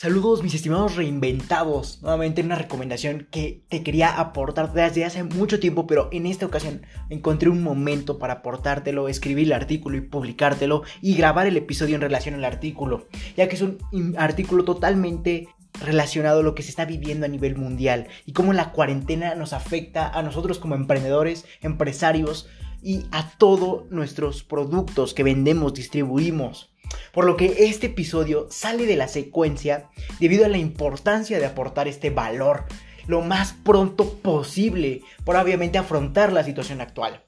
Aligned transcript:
Saludos 0.00 0.42
mis 0.42 0.54
estimados 0.54 0.96
reinventados. 0.96 2.00
Nuevamente 2.00 2.40
una 2.40 2.54
recomendación 2.54 3.28
que 3.30 3.60
te 3.68 3.82
quería 3.82 4.18
aportar 4.18 4.72
desde 4.72 5.04
hace 5.04 5.24
mucho 5.24 5.60
tiempo, 5.60 5.86
pero 5.86 6.08
en 6.10 6.24
esta 6.24 6.46
ocasión 6.46 6.86
encontré 7.10 7.50
un 7.50 7.62
momento 7.62 8.18
para 8.18 8.32
aportártelo, 8.32 9.08
escribir 9.08 9.48
el 9.48 9.52
artículo 9.52 9.98
y 9.98 10.00
publicártelo 10.00 10.84
y 11.02 11.16
grabar 11.16 11.46
el 11.48 11.58
episodio 11.58 11.96
en 11.96 12.00
relación 12.00 12.34
al 12.34 12.46
artículo, 12.46 13.08
ya 13.36 13.46
que 13.46 13.56
es 13.56 13.60
un 13.60 13.76
artículo 14.16 14.64
totalmente 14.64 15.48
relacionado 15.84 16.40
a 16.40 16.44
lo 16.44 16.54
que 16.54 16.62
se 16.62 16.70
está 16.70 16.86
viviendo 16.86 17.26
a 17.26 17.28
nivel 17.28 17.56
mundial 17.56 18.08
y 18.24 18.32
cómo 18.32 18.54
la 18.54 18.72
cuarentena 18.72 19.34
nos 19.34 19.52
afecta 19.52 20.08
a 20.08 20.22
nosotros 20.22 20.58
como 20.58 20.76
emprendedores, 20.76 21.44
empresarios 21.60 22.48
y 22.82 23.04
a 23.12 23.28
todos 23.36 23.90
nuestros 23.90 24.44
productos 24.44 25.12
que 25.12 25.24
vendemos, 25.24 25.74
distribuimos. 25.74 26.69
Por 27.12 27.24
lo 27.24 27.36
que 27.36 27.66
este 27.68 27.86
episodio 27.86 28.46
sale 28.50 28.86
de 28.86 28.96
la 28.96 29.08
secuencia 29.08 29.90
debido 30.18 30.44
a 30.44 30.48
la 30.48 30.58
importancia 30.58 31.38
de 31.38 31.46
aportar 31.46 31.88
este 31.88 32.10
valor 32.10 32.64
lo 33.06 33.22
más 33.22 33.54
pronto 33.64 34.14
posible 34.14 35.02
para 35.24 35.42
obviamente 35.42 35.78
afrontar 35.78 36.32
la 36.32 36.44
situación 36.44 36.80
actual. 36.80 37.22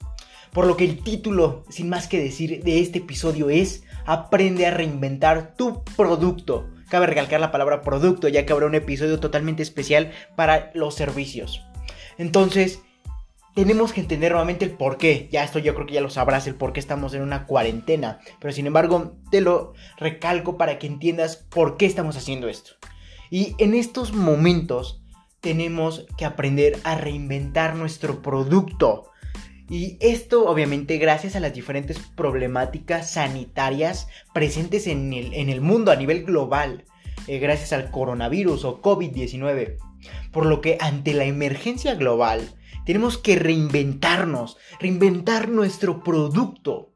Por 0.51 0.67
lo 0.67 0.77
que 0.77 0.85
el 0.85 1.03
título, 1.03 1.65
sin 1.69 1.89
más 1.89 2.07
que 2.07 2.21
decir, 2.21 2.63
de 2.63 2.79
este 2.79 2.99
episodio 2.99 3.49
es 3.49 3.83
Aprende 4.05 4.65
a 4.65 4.71
reinventar 4.71 5.55
tu 5.55 5.83
producto. 5.95 6.69
Cabe 6.89 7.07
recalcar 7.07 7.39
la 7.39 7.51
palabra 7.51 7.81
producto 7.81 8.27
ya 8.27 8.45
que 8.45 8.53
habrá 8.53 8.67
un 8.67 8.75
episodio 8.75 9.19
totalmente 9.19 9.63
especial 9.63 10.11
para 10.35 10.71
los 10.75 10.93
servicios. 10.93 11.63
Entonces, 12.17 12.81
tenemos 13.53 13.93
que 13.93 14.01
entender 14.01 14.31
nuevamente 14.31 14.65
el 14.65 14.71
por 14.71 14.97
qué. 14.97 15.29
Ya 15.31 15.43
esto 15.43 15.59
yo 15.59 15.75
creo 15.75 15.85
que 15.85 15.93
ya 15.93 16.01
lo 16.01 16.09
sabrás, 16.09 16.47
el 16.47 16.55
por 16.55 16.73
qué 16.73 16.79
estamos 16.79 17.13
en 17.13 17.21
una 17.21 17.45
cuarentena. 17.45 18.19
Pero 18.39 18.53
sin 18.53 18.67
embargo, 18.67 19.15
te 19.31 19.41
lo 19.41 19.73
recalco 19.97 20.57
para 20.57 20.79
que 20.79 20.87
entiendas 20.87 21.37
por 21.37 21.77
qué 21.77 21.85
estamos 21.85 22.17
haciendo 22.17 22.49
esto. 22.49 22.71
Y 23.29 23.55
en 23.59 23.73
estos 23.73 24.13
momentos 24.13 25.03
tenemos 25.41 26.05
que 26.17 26.25
aprender 26.25 26.79
a 26.83 26.95
reinventar 26.95 27.75
nuestro 27.75 28.21
producto. 28.21 29.11
Y 29.69 29.97
esto 30.01 30.47
obviamente 30.47 30.97
gracias 30.97 31.35
a 31.35 31.39
las 31.39 31.53
diferentes 31.53 31.99
problemáticas 31.99 33.11
sanitarias 33.11 34.07
presentes 34.33 34.87
en 34.87 35.13
el, 35.13 35.33
en 35.33 35.49
el 35.49 35.61
mundo 35.61 35.91
a 35.91 35.95
nivel 35.95 36.23
global. 36.23 36.85
Eh, 37.27 37.39
gracias 37.39 37.71
al 37.71 37.91
coronavirus 37.91 38.65
o 38.65 38.81
COVID-19. 38.81 39.77
Por 40.31 40.45
lo 40.45 40.59
que 40.61 40.77
ante 40.79 41.13
la 41.13 41.25
emergencia 41.25 41.95
global, 41.95 42.55
tenemos 42.85 43.17
que 43.17 43.35
reinventarnos, 43.35 44.57
reinventar 44.79 45.49
nuestro 45.49 46.03
producto. 46.03 46.93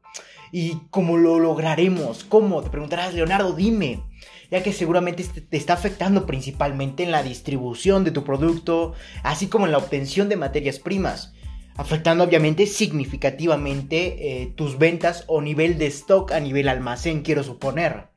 ¿Y 0.52 0.78
cómo 0.90 1.16
lo 1.18 1.38
lograremos? 1.38 2.24
¿Cómo? 2.24 2.62
Te 2.62 2.70
preguntarás, 2.70 3.14
Leonardo, 3.14 3.52
dime. 3.52 4.02
Ya 4.50 4.62
que 4.62 4.72
seguramente 4.72 5.22
este 5.22 5.42
te 5.42 5.58
está 5.58 5.74
afectando 5.74 6.24
principalmente 6.24 7.02
en 7.02 7.10
la 7.10 7.22
distribución 7.22 8.04
de 8.04 8.12
tu 8.12 8.24
producto, 8.24 8.94
así 9.22 9.48
como 9.48 9.66
en 9.66 9.72
la 9.72 9.78
obtención 9.78 10.30
de 10.30 10.36
materias 10.36 10.78
primas. 10.78 11.34
Afectando 11.76 12.24
obviamente 12.24 12.66
significativamente 12.66 14.42
eh, 14.42 14.52
tus 14.56 14.78
ventas 14.78 15.24
o 15.26 15.42
nivel 15.42 15.78
de 15.78 15.86
stock 15.86 16.32
a 16.32 16.40
nivel 16.40 16.68
almacén, 16.68 17.22
quiero 17.22 17.44
suponer. 17.44 18.08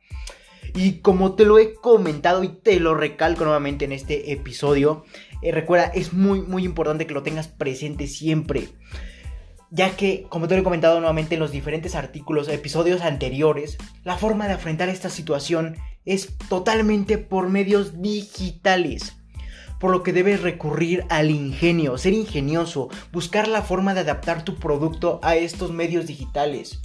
Y 0.74 1.00
como 1.00 1.36
te 1.36 1.46
lo 1.46 1.60
he 1.60 1.74
comentado 1.74 2.44
y 2.44 2.50
te 2.50 2.80
lo 2.80 2.96
recalco 2.96 3.44
nuevamente 3.44 3.86
en 3.86 3.92
este 3.92 4.32
episodio, 4.32 5.04
eh, 5.42 5.52
recuerda, 5.52 5.86
es 5.86 6.14
muy, 6.14 6.42
muy 6.42 6.64
importante 6.64 7.08
que 7.08 7.14
lo 7.14 7.24
tengas 7.24 7.48
presente 7.48 8.08
siempre. 8.08 8.70
Ya 9.70 9.96
que, 9.96 10.26
como 10.30 10.48
te 10.48 10.56
lo 10.56 10.62
he 10.62 10.64
comentado 10.66 11.00
nuevamente 11.00 11.36
en 11.36 11.40
los 11.40 11.52
diferentes 11.52 11.96
artículos, 11.96 12.50
episodios 12.50 13.02
anteriores, 13.02 13.78
la 14.04 14.18
forma 14.18 14.48
de 14.48 14.54
afrontar 14.54 14.90
esta 14.90 15.10
situación 15.10 15.78
es 16.06 16.38
totalmente 16.50 17.18
por 17.18 17.50
medios 17.50 18.02
digitales. 18.02 19.16
Por 19.80 19.92
lo 19.92 20.04
que 20.04 20.14
debes 20.14 20.42
recurrir 20.42 21.06
al 21.10 21.32
ingenio, 21.32 21.98
ser 21.98 22.14
ingenioso, 22.14 22.90
buscar 23.12 23.48
la 23.48 23.62
forma 23.64 23.94
de 23.94 24.02
adaptar 24.02 24.44
tu 24.44 24.58
producto 24.58 25.20
a 25.24 25.36
estos 25.36 25.72
medios 25.72 26.06
digitales. 26.06 26.80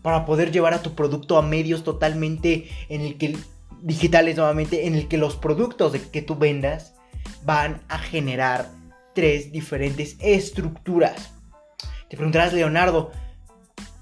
Para 0.00 0.24
poder 0.24 0.50
llevar 0.50 0.72
a 0.72 0.82
tu 0.82 0.94
producto 0.94 1.36
a 1.36 1.42
medios 1.42 1.84
totalmente 1.84 2.68
en 2.88 3.02
el 3.02 3.18
que 3.18 3.36
digitales 3.82 4.36
nuevamente 4.36 4.86
en 4.86 4.94
el 4.94 5.08
que 5.08 5.18
los 5.18 5.36
productos 5.36 5.92
que 5.94 6.22
tú 6.22 6.36
vendas 6.36 6.94
van 7.44 7.80
a 7.88 7.98
generar 7.98 8.70
tres 9.14 9.52
diferentes 9.52 10.16
estructuras. 10.20 11.32
Te 12.08 12.16
preguntarás, 12.16 12.52
Leonardo, 12.52 13.12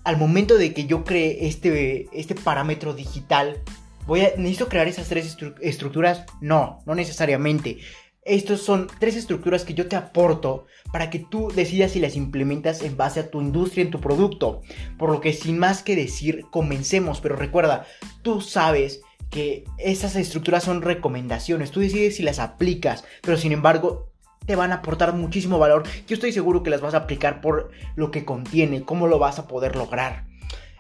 al 0.04 0.16
momento 0.16 0.56
de 0.56 0.72
que 0.72 0.87
yo 0.87 1.04
cree 1.04 1.47
este, 1.47 2.09
este 2.12 2.34
parámetro 2.34 2.94
digital, 2.94 3.60
voy 4.06 4.22
a, 4.22 4.32
¿necesito 4.37 4.69
crear 4.69 4.88
esas 4.88 5.09
tres 5.09 5.37
estructuras? 5.60 6.25
No, 6.41 6.81
no 6.87 6.94
necesariamente. 6.94 7.78
Estas 8.25 8.60
son 8.60 8.88
tres 8.99 9.16
estructuras 9.16 9.65
que 9.65 9.75
yo 9.75 9.88
te 9.88 9.97
aporto 9.97 10.66
para 10.93 11.09
que 11.09 11.19
tú 11.19 11.50
decidas 11.55 11.93
si 11.93 12.00
las 12.00 12.15
implementas 12.15 12.82
en 12.82 12.97
base 12.97 13.20
a 13.20 13.31
tu 13.31 13.41
industria, 13.41 13.82
en 13.82 13.91
tu 13.91 14.00
producto. 14.00 14.60
Por 14.99 15.10
lo 15.10 15.20
que 15.20 15.32
sin 15.32 15.59
más 15.59 15.82
que 15.82 15.97
decir, 15.97 16.44
comencemos. 16.50 17.20
Pero 17.20 17.37
recuerda, 17.37 17.87
tú 18.22 18.41
sabes 18.43 19.00
que 19.31 19.65
esas 19.78 20.16
estructuras 20.16 20.65
son 20.65 20.83
recomendaciones, 20.83 21.71
tú 21.71 21.81
decides 21.81 22.16
si 22.16 22.22
las 22.22 22.39
aplicas, 22.39 23.05
pero 23.22 23.37
sin 23.37 23.53
embargo 23.53 24.09
te 24.47 24.56
van 24.56 24.72
a 24.72 24.77
aportar 24.77 25.12
muchísimo 25.15 25.59
valor. 25.59 25.84
Yo 26.06 26.15
estoy 26.15 26.33
seguro 26.33 26.62
que 26.62 26.71
las 26.71 26.81
vas 26.81 26.94
a 26.94 26.99
aplicar 26.99 27.41
por 27.41 27.71
lo 27.97 28.11
que 28.11 28.25
contiene, 28.25 28.83
cómo 28.83 29.06
lo 29.06 29.19
vas 29.19 29.38
a 29.38 29.47
poder 29.47 29.77
lograr. 29.77 30.27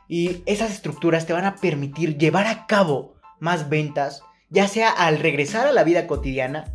Y 0.08 0.42
esas 0.46 0.70
estructuras 0.70 1.26
te 1.26 1.34
van 1.34 1.44
a 1.44 1.56
permitir 1.56 2.16
llevar 2.16 2.46
a 2.46 2.66
cabo 2.66 3.16
más 3.40 3.68
ventas, 3.68 4.22
ya 4.48 4.66
sea 4.68 4.90
al 4.90 5.18
regresar 5.18 5.66
a 5.66 5.72
la 5.72 5.84
vida 5.84 6.06
cotidiana 6.06 6.74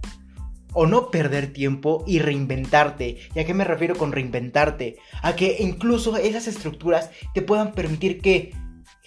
o 0.74 0.86
no 0.86 1.10
perder 1.10 1.52
tiempo 1.52 2.04
y 2.06 2.20
reinventarte. 2.20 3.18
¿Y 3.34 3.40
a 3.40 3.46
qué 3.46 3.54
me 3.54 3.64
refiero 3.64 3.96
con 3.96 4.12
reinventarte? 4.12 4.98
A 5.22 5.36
que 5.36 5.58
incluso 5.60 6.18
esas 6.18 6.48
estructuras 6.48 7.10
te 7.34 7.42
puedan 7.42 7.72
permitir 7.72 8.22
que 8.22 8.54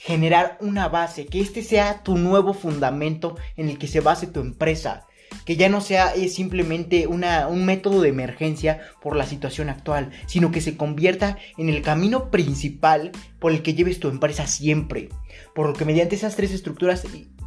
generar 0.06 0.56
una 0.60 0.88
base, 0.88 1.26
que 1.26 1.40
este 1.40 1.64
sea 1.64 2.04
tu 2.04 2.16
nuevo 2.16 2.54
fundamento 2.54 3.36
en 3.56 3.68
el 3.68 3.76
que 3.76 3.88
se 3.88 3.98
base 3.98 4.28
tu 4.28 4.38
empresa, 4.38 5.08
que 5.44 5.56
ya 5.56 5.68
no 5.68 5.80
sea 5.80 6.14
eh, 6.14 6.28
simplemente 6.28 7.08
una, 7.08 7.48
un 7.48 7.64
método 7.64 8.00
de 8.02 8.10
emergencia 8.10 8.80
por 9.02 9.16
la 9.16 9.26
situación 9.26 9.68
actual, 9.68 10.12
sino 10.26 10.52
que 10.52 10.60
se 10.60 10.76
convierta 10.76 11.38
en 11.58 11.68
el 11.68 11.82
camino 11.82 12.30
principal 12.30 13.10
por 13.40 13.50
el 13.50 13.62
que 13.62 13.74
lleves 13.74 13.98
tu 13.98 14.08
empresa 14.08 14.46
siempre. 14.46 15.08
Por 15.56 15.66
lo 15.66 15.72
que 15.72 15.84
mediante 15.84 16.14
esas 16.14 16.36
tres 16.36 16.52
estructuras 16.52 17.02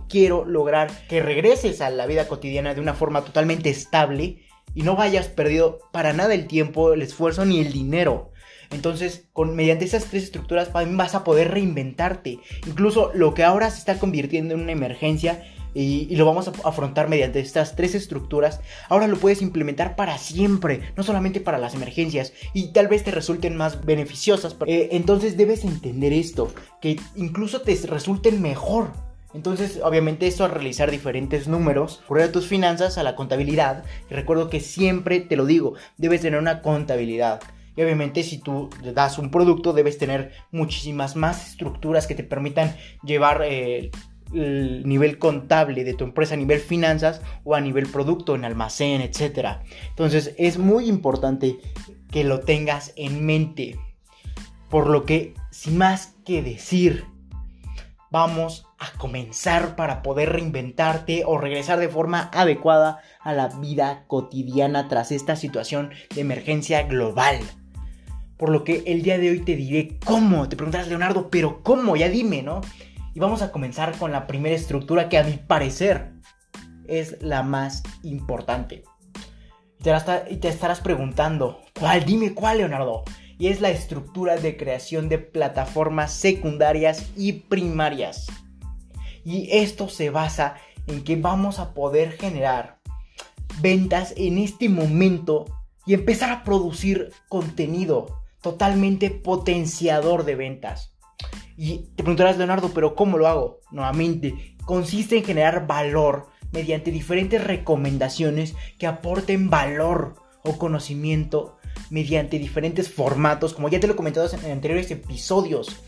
quiero 0.09 0.43
lograr 0.43 0.91
que 1.07 1.21
regreses 1.21 1.79
a 1.79 1.89
la 1.89 2.07
vida 2.07 2.27
cotidiana 2.27 2.73
de 2.73 2.81
una 2.81 2.93
forma 2.93 3.23
totalmente 3.23 3.69
estable 3.69 4.43
y 4.75 4.83
no 4.83 4.97
vayas 4.97 5.29
perdido 5.29 5.79
para 5.93 6.11
nada 6.11 6.33
el 6.33 6.45
tiempo, 6.45 6.91
el 6.91 7.03
esfuerzo 7.03 7.45
ni 7.45 7.61
el 7.61 7.71
dinero. 7.71 8.28
Entonces, 8.71 9.27
con, 9.33 9.55
mediante 9.55 9.85
esas 9.85 10.05
tres 10.05 10.23
estructuras 10.23 10.71
vas 10.73 11.15
a 11.15 11.23
poder 11.23 11.51
reinventarte. 11.51 12.39
Incluso 12.67 13.11
lo 13.13 13.33
que 13.33 13.43
ahora 13.43 13.69
se 13.71 13.79
está 13.79 13.97
convirtiendo 13.97 14.53
en 14.53 14.61
una 14.61 14.71
emergencia 14.71 15.43
y, 15.73 16.15
lo 16.15 16.25
vamos 16.25 16.47
a 16.47 16.51
afrontar 16.63 17.09
mediante 17.09 17.39
estas 17.39 17.75
tres 17.75 17.95
estructuras, 17.95 18.61
ahora 18.89 19.07
lo 19.07 19.17
puedes 19.17 19.41
implementar 19.41 19.95
para 19.95 20.17
siempre, 20.17 20.81
no 20.95 21.03
solamente 21.03 21.41
para 21.41 21.57
las 21.57 21.75
emergencias, 21.75 22.33
y 22.53 22.69
tal 22.69 22.87
vez 22.87 23.03
te 23.03 23.11
resulten 23.11 23.55
más 23.55 23.85
beneficiosas. 23.85 24.55
Eh, 24.65 24.89
entonces 24.91 25.37
debes 25.37 25.63
entender 25.63 26.13
esto, 26.13 26.51
que 26.81 26.99
incluso 27.15 27.61
te 27.61 27.75
resulten 27.87 28.41
mejor. 28.41 28.91
Entonces, 29.35 29.79
obviamente, 29.83 30.25
esto 30.25 30.43
al 30.43 30.51
realizar 30.51 30.89
diferentes 30.89 31.47
números, 31.47 32.01
ocurrir 32.05 32.25
a 32.25 32.31
tus 32.31 32.47
finanzas, 32.47 32.97
a 32.97 33.03
la 33.03 33.15
contabilidad, 33.15 33.83
y 34.09 34.15
recuerdo 34.15 34.49
que 34.49 34.59
siempre 34.59 35.19
te 35.19 35.35
lo 35.35 35.45
digo, 35.45 35.75
debes 35.97 36.21
tener 36.21 36.39
una 36.39 36.63
contabilidad. 36.63 37.39
Y 37.79 37.81
obviamente 37.81 38.23
si 38.23 38.39
tú 38.39 38.69
das 38.93 39.17
un 39.19 39.31
producto 39.31 39.71
debes 39.71 39.97
tener 39.97 40.33
muchísimas 40.51 41.15
más 41.15 41.47
estructuras 41.47 42.07
que 42.07 42.13
te 42.13 42.25
permitan 42.25 42.75
llevar 43.05 43.41
eh, 43.45 43.89
el 44.33 44.85
nivel 44.85 45.17
contable 45.17 45.85
de 45.85 45.93
tu 45.93 46.03
empresa 46.03 46.33
a 46.33 46.37
nivel 46.37 46.59
finanzas 46.59 47.21
o 47.45 47.55
a 47.55 47.61
nivel 47.61 47.87
producto 47.87 48.35
en 48.35 48.43
almacén, 48.43 48.99
etc. 48.99 49.59
Entonces 49.91 50.35
es 50.37 50.57
muy 50.57 50.89
importante 50.89 51.57
que 52.11 52.25
lo 52.25 52.41
tengas 52.41 52.91
en 52.97 53.25
mente. 53.25 53.79
Por 54.69 54.89
lo 54.89 55.05
que, 55.05 55.33
sin 55.49 55.77
más 55.77 56.15
que 56.25 56.43
decir, 56.43 57.05
vamos 58.11 58.65
a 58.77 58.91
comenzar 58.97 59.77
para 59.77 60.01
poder 60.01 60.33
reinventarte 60.33 61.23
o 61.25 61.37
regresar 61.37 61.79
de 61.79 61.87
forma 61.87 62.29
adecuada 62.33 62.99
a 63.21 63.31
la 63.31 63.47
vida 63.47 64.03
cotidiana 64.07 64.89
tras 64.89 65.13
esta 65.13 65.37
situación 65.37 65.91
de 66.13 66.19
emergencia 66.19 66.83
global. 66.83 67.39
Por 68.39 68.51
lo 68.51 68.63
que 68.63 68.83
el 68.87 69.03
día 69.03 69.17
de 69.17 69.31
hoy 69.31 69.41
te 69.41 69.57
diré 69.57 69.99
cómo. 70.05 70.47
Te 70.47 70.55
preguntarás, 70.55 70.87
Leonardo, 70.87 71.29
pero 71.29 71.61
¿cómo? 71.61 71.97
Ya 71.97 72.07
dime, 72.07 72.41
¿no? 72.41 72.61
Y 73.13 73.19
vamos 73.19 73.41
a 73.41 73.51
comenzar 73.51 73.97
con 73.97 74.13
la 74.13 74.27
primera 74.27 74.55
estructura 74.55 75.09
que 75.09 75.17
a 75.17 75.25
mi 75.25 75.33
parecer 75.33 76.13
es 76.87 77.21
la 77.21 77.43
más 77.43 77.83
importante. 78.01 78.85
Y 80.29 80.37
te 80.37 80.47
estarás 80.47 80.79
preguntando, 80.79 81.59
¿cuál? 81.77 82.05
Dime 82.05 82.33
cuál, 82.33 82.59
Leonardo. 82.59 83.03
Y 83.37 83.47
es 83.47 83.59
la 83.59 83.71
estructura 83.71 84.37
de 84.37 84.55
creación 84.55 85.09
de 85.09 85.17
plataformas 85.17 86.13
secundarias 86.13 87.09
y 87.17 87.33
primarias. 87.33 88.27
Y 89.25 89.49
esto 89.51 89.89
se 89.89 90.11
basa 90.11 90.55
en 90.87 91.03
que 91.03 91.17
vamos 91.17 91.59
a 91.59 91.73
poder 91.73 92.13
generar 92.13 92.79
ventas 93.61 94.13
en 94.15 94.37
este 94.37 94.69
momento 94.69 95.45
y 95.85 95.93
empezar 95.93 96.31
a 96.31 96.45
producir 96.45 97.11
contenido 97.27 98.18
totalmente 98.41 99.09
potenciador 99.09 100.25
de 100.25 100.35
ventas. 100.35 100.95
Y 101.57 101.89
te 101.95 102.03
preguntarás, 102.03 102.37
Leonardo, 102.37 102.71
pero 102.73 102.95
¿cómo 102.95 103.17
lo 103.17 103.27
hago? 103.27 103.59
Nuevamente, 103.71 104.55
consiste 104.65 105.17
en 105.17 105.25
generar 105.25 105.67
valor 105.67 106.27
mediante 106.51 106.91
diferentes 106.91 107.43
recomendaciones 107.43 108.55
que 108.77 108.87
aporten 108.87 109.49
valor 109.49 110.15
o 110.43 110.57
conocimiento 110.57 111.57
mediante 111.89 112.39
diferentes 112.39 112.91
formatos, 112.91 113.53
como 113.53 113.69
ya 113.69 113.79
te 113.79 113.87
lo 113.87 113.93
he 113.93 113.97
comentado 113.97 114.29
en 114.31 114.51
anteriores 114.51 114.89
episodios. 114.91 115.81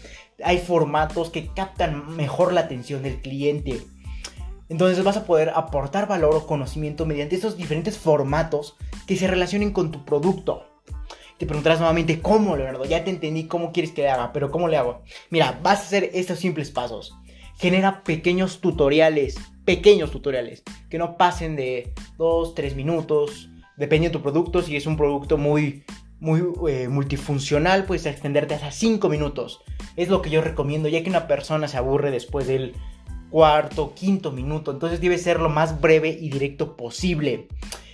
Hay 0.44 0.58
formatos 0.58 1.30
que 1.30 1.48
captan 1.48 2.16
mejor 2.16 2.54
la 2.54 2.62
atención 2.62 3.04
del 3.04 3.22
cliente. 3.22 3.82
Entonces 4.70 5.04
vas 5.04 5.18
a 5.18 5.26
poder 5.26 5.50
aportar 5.50 6.08
valor 6.08 6.36
o 6.36 6.48
conocimiento 6.48 7.06
mediante 7.06 7.36
estos 7.36 7.58
diferentes 7.58 7.98
formatos 7.98 8.76
que 9.06 9.18
se 9.18 9.28
relacionen 9.28 9.72
con 9.72 9.92
tu 9.92 10.06
producto. 10.06 10.71
Te 11.42 11.48
preguntarás 11.48 11.80
nuevamente, 11.80 12.22
¿cómo, 12.22 12.56
Leonardo? 12.56 12.86
Ya 12.86 13.04
te 13.04 13.10
entendí 13.10 13.48
cómo 13.48 13.72
quieres 13.72 13.94
que 13.94 14.04
le 14.04 14.12
haga, 14.12 14.32
pero 14.32 14.52
¿cómo 14.52 14.68
le 14.68 14.78
hago? 14.78 15.02
Mira, 15.32 15.60
vas 15.64 15.80
a 15.80 15.82
hacer 15.82 16.12
estos 16.14 16.38
simples 16.38 16.70
pasos. 16.70 17.16
Genera 17.58 18.04
pequeños 18.04 18.62
tutoriales, 18.62 19.38
pequeños 19.66 20.12
tutoriales, 20.12 20.62
que 20.88 21.00
no 21.00 21.18
pasen 21.18 21.56
de 21.56 21.96
2, 22.20 22.54
3 22.54 22.76
minutos, 22.76 23.50
depende 23.76 24.10
de 24.10 24.14
tu 24.14 24.22
producto, 24.22 24.62
si 24.62 24.76
es 24.76 24.86
un 24.86 24.98
producto 24.98 25.40
muy, 25.40 25.84
muy 26.20 26.44
eh, 26.70 26.88
multifuncional, 26.88 27.86
puedes 27.86 28.06
extenderte 28.06 28.54
hasta 28.54 28.70
5 28.70 29.10
minutos. 29.10 29.62
Es 29.96 30.10
lo 30.10 30.22
que 30.22 30.30
yo 30.30 30.42
recomiendo, 30.44 30.90
ya 30.90 31.02
que 31.02 31.10
una 31.10 31.26
persona 31.26 31.68
se 31.68 31.78
aburre 31.78 32.12
después 32.12 32.46
del 32.46 32.76
cuarto, 33.32 33.96
quinto 33.96 34.32
minuto, 34.32 34.70
entonces 34.70 35.02
debe 35.02 35.18
ser 35.18 35.40
lo 35.40 35.50
más 35.50 35.82
breve 35.82 36.10
y 36.22 36.30
directo 36.30 36.78
posible. 36.78 37.48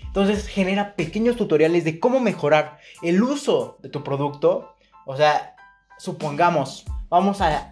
Entonces 0.07 0.47
genera 0.47 0.95
pequeños 0.95 1.35
tutoriales 1.35 1.83
de 1.83 1.99
cómo 1.99 2.19
mejorar 2.19 2.79
el 3.01 3.21
uso 3.21 3.77
de 3.81 3.89
tu 3.89 4.03
producto. 4.03 4.75
O 5.05 5.15
sea, 5.15 5.55
supongamos, 5.99 6.85
vamos 7.09 7.41
a, 7.41 7.69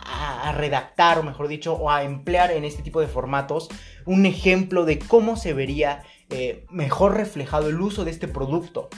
redactar, 0.54 1.18
o 1.20 1.24
mejor 1.24 1.48
dicho, 1.48 1.74
o 1.74 1.90
a 1.90 2.04
emplear 2.04 2.52
en 2.52 2.64
este 2.64 2.84
tipo 2.84 3.02
de 3.02 3.08
formatos 3.08 3.68
un 4.06 4.26
ejemplo 4.26 4.86
de 4.86 5.00
cómo 5.00 5.36
se 5.36 5.54
vería 5.54 6.04
eh, 6.30 6.66
mejor 6.70 7.18
reflejado 7.18 7.68
el 7.68 7.82
uso 7.82 8.06
de 8.06 8.12
este 8.12 8.28
producto. 8.28 8.90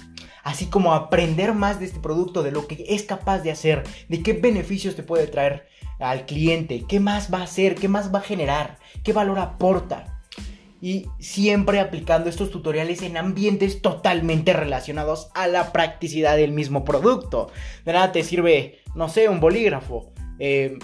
Así 0.43 0.67
como 0.67 0.93
aprender 0.93 1.53
más 1.53 1.79
de 1.79 1.85
este 1.85 1.99
producto, 1.99 2.43
de 2.43 2.51
lo 2.51 2.67
que 2.67 2.85
es 2.89 3.03
capaz 3.03 3.39
de 3.39 3.51
hacer, 3.51 3.83
de 4.07 4.21
qué 4.23 4.33
beneficios 4.33 4.95
te 4.95 5.03
puede 5.03 5.27
traer 5.27 5.67
al 5.99 6.25
cliente, 6.25 6.85
qué 6.87 6.99
más 6.99 7.33
va 7.33 7.39
a 7.39 7.43
hacer, 7.43 7.75
qué 7.75 7.87
más 7.87 8.13
va 8.13 8.19
a 8.19 8.23
generar, 8.23 8.77
qué 9.03 9.13
valor 9.13 9.39
aporta 9.39 10.16
y 10.81 11.07
siempre 11.19 11.79
aplicando 11.79 12.29
estos 12.29 12.51
tutoriales 12.51 13.01
en 13.01 13.17
ambientes 13.17 13.81
totalmente 13.81 14.53
relacionados 14.53 15.29
a 15.33 15.47
la 15.47 15.71
practicidad 15.71 16.37
del 16.37 16.51
mismo 16.51 16.85
producto. 16.85 17.49
De 17.85 17.93
nada 17.93 18.11
te 18.11 18.23
sirve, 18.23 18.79
no 18.95 19.09
sé, 19.09 19.29
un 19.29 19.39
bolígrafo 19.39 20.11
eh, 20.39 20.77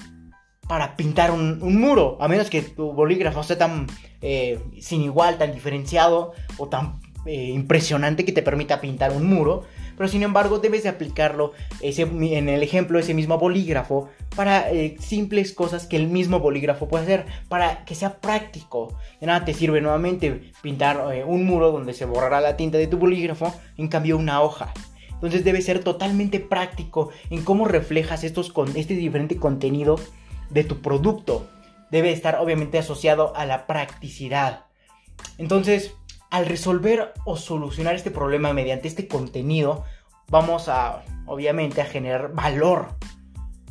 para 0.68 0.96
pintar 0.96 1.32
un, 1.32 1.60
muro, 1.78 2.18
a 2.20 2.28
menos 2.28 2.50
que 2.50 2.62
tu 2.62 2.94
bolígrafo 2.94 3.44
sea 3.44 3.58
tan 3.58 3.88
eh, 4.22 4.60
sin 4.80 5.02
igual, 5.02 5.38
tan 5.38 5.54
diferenciado 5.54 6.34
o 6.58 6.70
tan 6.70 7.00
eh, 7.26 7.52
impresionante 7.54 8.26
que 8.26 8.32
te 8.32 8.42
permita 8.42 8.82
pintar 8.82 9.12
un 9.12 9.28
muro 9.28 9.64
pero 9.98 10.10
sin 10.10 10.24
embargo 10.24 10.60
debes 10.60 10.84
de 10.84 10.90
aplicarlo 10.90 11.54
en 11.82 12.50
el 12.50 12.64
ejemplo 12.64 13.00
ese 13.00 13.14
mismo 13.14 13.38
bolígrafo 13.38 14.10
para 14.36 14.72
eh, 14.72 14.96
simples 15.00 15.54
cosas 15.54 15.86
que 15.86 15.96
el 15.96 16.08
mismo 16.08 16.40
bolígrafo 16.40 16.88
puede 16.88 17.04
hacer 17.04 17.26
para 17.50 17.86
que 17.86 17.96
sea 17.96 18.20
práctico. 18.20 18.98
De 19.20 19.28
nada 19.28 19.46
te 19.46 19.54
sirve 19.54 19.82
nuevamente 19.82 20.52
pintar 20.62 21.14
eh, 21.14 21.24
un 21.24 21.46
muro 21.46 21.72
donde 21.72 21.94
se 21.94 22.06
borrará 22.06 22.42
la 22.42 22.58
tinta 22.58 22.78
de 22.78 22.88
tu 22.88 22.98
bolígrafo, 22.98 23.54
en 23.78 23.88
cambio 23.88 24.18
una 24.18 24.42
hoja. 24.42 24.74
Entonces 25.12 25.46
debe 25.46 25.62
ser 25.62 25.80
totalmente 25.84 26.40
práctico 26.40 27.10
en 27.30 27.44
cómo 27.44 27.66
reflejas 27.66 28.24
estos 28.24 28.52
con 28.52 28.76
este 28.76 28.96
diferente 28.96 29.38
contenido 29.38 29.98
de 30.50 30.64
tu 30.64 30.82
producto. 30.82 31.48
Debe 31.92 32.12
estar 32.12 32.40
obviamente 32.40 32.78
asociado 32.78 33.36
a 33.36 33.46
la 33.46 33.66
practicidad. 33.66 34.66
Entonces, 35.38 35.94
al 36.34 36.48
resolver 36.48 37.14
o 37.26 37.38
solucionar 37.38 37.94
este 37.94 38.10
problema 38.10 38.54
mediante 38.54 38.88
este 38.88 39.08
contenido, 39.08 39.84
vamos 40.30 40.68
a, 40.68 41.04
obviamente, 41.28 41.80
a 41.80 41.86
generar 41.86 42.34
valor 42.34 42.98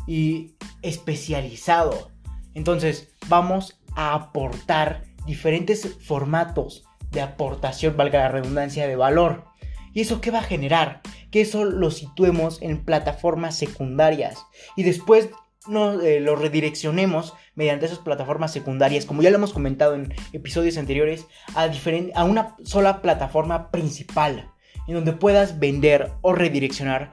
y 0.07 0.55
especializado. 0.81 2.13
Entonces, 2.55 3.17
vamos 3.27 3.81
a 3.97 4.15
aportar 4.15 5.03
diferentes 5.27 5.99
formatos 6.05 6.85
de 7.11 7.21
aportación, 7.21 7.97
valga 7.97 8.21
la 8.21 8.29
redundancia, 8.29 8.87
de 8.87 8.95
valor. 8.95 9.45
¿Y 9.93 10.03
eso 10.03 10.21
qué 10.21 10.31
va 10.31 10.39
a 10.39 10.45
generar? 10.45 11.01
Que 11.33 11.41
eso 11.41 11.65
lo 11.65 11.91
situemos 11.91 12.63
en 12.63 12.85
plataformas 12.85 13.59
secundarias. 13.59 14.39
Y 14.77 14.85
después 14.85 15.31
no, 15.67 16.01
eh, 16.01 16.21
lo 16.21 16.37
redireccionemos 16.37 17.35
mediante 17.55 17.87
esas 17.87 17.99
plataformas 17.99 18.53
secundarias, 18.53 19.07
como 19.07 19.23
ya 19.23 19.31
lo 19.31 19.37
hemos 19.37 19.53
comentado 19.53 19.95
en 19.95 20.15
episodios 20.33 20.77
anteriores, 20.79 21.27
a, 21.55 21.71
a 22.15 22.25
una 22.25 22.57
sola 22.65 23.03
plataforma 23.03 23.71
principal, 23.71 24.51
en 24.87 24.95
donde 24.95 25.13
puedas 25.13 25.59
vender 25.59 26.11
o 26.23 26.33
redireccionar, 26.33 27.13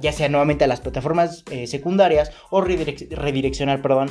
ya 0.00 0.12
sea 0.12 0.28
nuevamente 0.28 0.64
a 0.64 0.68
las 0.68 0.80
plataformas 0.80 1.44
eh, 1.50 1.66
secundarias 1.66 2.32
o 2.50 2.60
redireccionar, 2.60 3.82
perdón, 3.82 4.08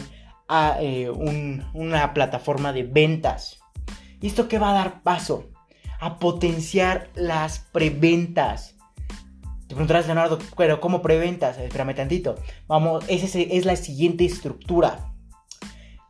a 0.48 0.78
eh, 0.82 1.10
una 1.10 2.14
plataforma 2.14 2.74
de 2.74 2.84
ventas. 2.84 3.60
¿Y 4.22 4.28
esto 4.28 4.48
qué 4.48 4.60
va 4.60 4.72
a 4.72 4.74
dar 4.74 5.04
paso? 5.04 5.50
A 6.00 6.20
potenciar 6.20 7.10
las 7.16 7.60
preventas 7.60 8.77
te 9.68 9.76
preguntarás, 9.76 10.06
Leonardo, 10.06 10.40
pero 10.56 10.80
¿cómo 10.80 11.02
preventas? 11.02 11.58
Espérame 11.58 11.94
tantito. 11.94 12.36
Vamos, 12.68 13.04
esa 13.08 13.38
es 13.38 13.66
la 13.66 13.76
siguiente 13.76 14.26
estructura. 14.26 15.12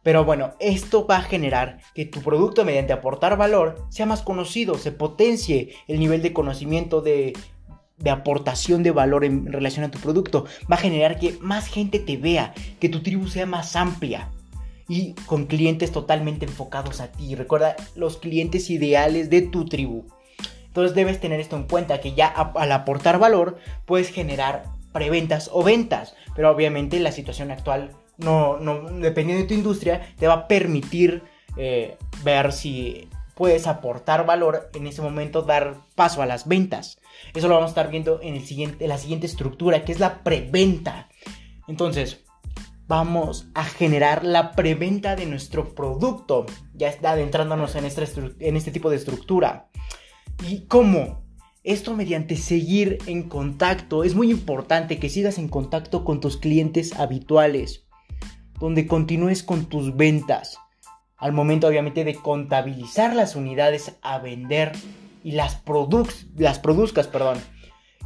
Pero 0.03 0.23
bueno, 0.23 0.53
esto 0.59 1.05
va 1.05 1.17
a 1.17 1.21
generar 1.23 1.79
que 1.93 2.05
tu 2.05 2.21
producto, 2.21 2.63
mediante 2.63 2.93
aportar 2.93 3.35
valor, 3.35 3.87
sea 3.89 4.05
más 4.05 4.21
conocido, 4.21 4.75
se 4.75 4.91
potencie 4.91 5.73
el 5.87 5.99
nivel 5.99 6.21
de 6.21 6.33
conocimiento 6.33 7.01
de, 7.01 7.33
de 7.97 8.09
aportación 8.09 8.83
de 8.83 8.91
valor 8.91 9.25
en 9.25 9.51
relación 9.51 9.83
a 9.83 9.91
tu 9.91 9.99
producto. 9.99 10.45
Va 10.71 10.75
a 10.75 10.79
generar 10.79 11.19
que 11.19 11.37
más 11.41 11.67
gente 11.67 11.99
te 11.99 12.15
vea, 12.15 12.53
que 12.79 12.89
tu 12.89 13.01
tribu 13.01 13.27
sea 13.27 13.45
más 13.45 13.75
amplia 13.75 14.31
y 14.87 15.13
con 15.25 15.45
clientes 15.45 15.91
totalmente 15.91 16.45
enfocados 16.45 17.01
a 17.01 17.11
ti. 17.11 17.35
Recuerda 17.35 17.75
los 17.95 18.17
clientes 18.17 18.69
ideales 18.69 19.29
de 19.29 19.41
tu 19.41 19.65
tribu. 19.65 20.05
Entonces 20.77 20.95
debes 20.95 21.19
tener 21.19 21.39
esto 21.39 21.55
en 21.55 21.63
cuenta, 21.63 21.99
que 21.99 22.13
ya 22.13 22.27
al 22.27 22.71
aportar 22.71 23.17
valor 23.17 23.57
puedes 23.85 24.11
generar 24.11 24.65
preventas 24.93 25.49
o 25.51 25.63
ventas. 25.63 26.13
Pero 26.35 26.51
obviamente 26.51 26.99
la 26.99 27.11
situación 27.11 27.49
actual, 27.49 27.93
no, 28.17 28.59
dependiendo 28.99 29.41
de 29.41 29.47
tu 29.47 29.55
industria, 29.55 30.13
te 30.19 30.27
va 30.27 30.33
a 30.33 30.47
permitir 30.47 31.23
eh, 31.57 31.97
ver 32.23 32.53
si 32.53 33.09
puedes 33.33 33.65
aportar 33.65 34.27
valor 34.27 34.69
en 34.75 34.85
ese 34.85 35.01
momento, 35.01 35.41
dar 35.41 35.77
paso 35.95 36.21
a 36.21 36.27
las 36.27 36.47
ventas. 36.47 36.99
Eso 37.33 37.47
lo 37.47 37.55
vamos 37.55 37.69
a 37.69 37.71
estar 37.71 37.89
viendo 37.89 38.21
en, 38.21 38.35
el 38.35 38.45
siguiente, 38.45 38.83
en 38.83 38.89
la 38.89 38.99
siguiente 38.99 39.25
estructura, 39.25 39.83
que 39.83 39.93
es 39.93 39.99
la 39.99 40.19
preventa. 40.21 41.09
Entonces, 41.67 42.23
vamos 42.87 43.47
a 43.55 43.63
generar 43.63 44.23
la 44.23 44.51
preventa 44.51 45.15
de 45.15 45.25
nuestro 45.25 45.73
producto. 45.73 46.45
Ya 46.75 46.89
está 46.89 47.13
adentrándonos 47.13 47.73
en 47.73 47.85
este, 47.85 48.05
en 48.41 48.55
este 48.55 48.69
tipo 48.69 48.91
de 48.91 48.97
estructura. 48.97 49.69
¿Y 50.45 50.65
cómo? 50.67 51.25
Esto 51.63 51.95
mediante 51.95 52.37
seguir 52.37 52.99
en 53.07 53.23
contacto. 53.23 54.03
Es 54.03 54.15
muy 54.15 54.31
importante 54.31 54.99
que 54.99 55.09
sigas 55.09 55.37
en 55.37 55.49
contacto 55.49 56.05
con 56.05 56.19
tus 56.21 56.37
clientes 56.37 56.97
habituales, 56.97 57.85
donde 58.59 58.87
continúes 58.87 59.43
con 59.43 59.65
tus 59.65 59.95
ventas. 59.95 60.57
Al 61.17 61.33
momento 61.33 61.67
obviamente 61.67 62.03
de 62.03 62.15
contabilizar 62.15 63.15
las 63.15 63.35
unidades 63.35 63.97
a 64.01 64.19
vender 64.19 64.71
y 65.23 65.31
las, 65.31 65.61
las 66.35 66.59
produzcas, 66.59 67.07
perdón. 67.07 67.39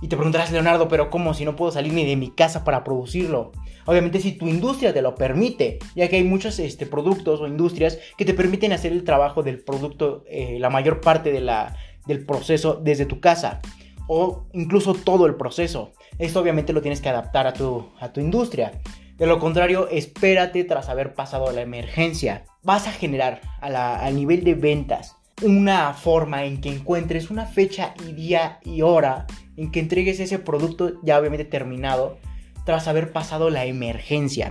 Y 0.01 0.07
te 0.07 0.15
preguntarás, 0.15 0.51
Leonardo, 0.51 0.87
pero 0.87 1.11
¿cómo 1.11 1.35
si 1.35 1.45
no 1.45 1.55
puedo 1.55 1.71
salir 1.71 1.93
ni 1.93 2.05
de 2.05 2.15
mi 2.15 2.31
casa 2.31 2.63
para 2.63 2.83
producirlo? 2.83 3.51
Obviamente 3.85 4.19
si 4.19 4.31
tu 4.31 4.47
industria 4.47 4.93
te 4.93 5.03
lo 5.03 5.13
permite, 5.13 5.77
ya 5.95 6.07
que 6.07 6.15
hay 6.15 6.23
muchos 6.23 6.57
este, 6.57 6.87
productos 6.87 7.39
o 7.39 7.47
industrias 7.47 7.99
que 8.17 8.25
te 8.25 8.33
permiten 8.33 8.73
hacer 8.73 8.91
el 8.91 9.03
trabajo 9.03 9.43
del 9.43 9.63
producto 9.63 10.23
eh, 10.27 10.57
la 10.59 10.71
mayor 10.71 11.01
parte 11.01 11.31
de 11.31 11.41
la, 11.41 11.75
del 12.05 12.25
proceso 12.25 12.79
desde 12.81 13.05
tu 13.05 13.19
casa 13.19 13.61
o 14.07 14.45
incluso 14.53 14.93
todo 14.93 15.25
el 15.25 15.35
proceso. 15.35 15.93
Esto 16.19 16.39
obviamente 16.41 16.73
lo 16.73 16.81
tienes 16.81 17.01
que 17.01 17.09
adaptar 17.09 17.47
a 17.47 17.53
tu, 17.53 17.89
a 17.99 18.11
tu 18.11 18.19
industria. 18.19 18.73
De 19.17 19.27
lo 19.27 19.39
contrario, 19.39 19.87
espérate 19.89 20.63
tras 20.63 20.89
haber 20.89 21.13
pasado 21.13 21.51
la 21.51 21.61
emergencia. 21.61 22.43
Vas 22.63 22.87
a 22.87 22.91
generar 22.91 23.41
a 23.61 23.69
la, 23.69 23.95
al 23.95 24.15
nivel 24.15 24.43
de 24.43 24.55
ventas 24.55 25.15
una 25.41 25.93
forma 25.93 26.43
en 26.43 26.61
que 26.61 26.69
encuentres 26.69 27.29
una 27.29 27.45
fecha 27.45 27.93
y 28.07 28.13
día 28.13 28.59
y 28.63 28.81
hora 28.81 29.25
en 29.57 29.71
que 29.71 29.79
entregues 29.79 30.19
ese 30.19 30.39
producto 30.39 30.93
ya 31.03 31.19
obviamente 31.19 31.45
terminado 31.45 32.17
tras 32.65 32.87
haber 32.87 33.11
pasado 33.11 33.49
la 33.49 33.65
emergencia. 33.65 34.49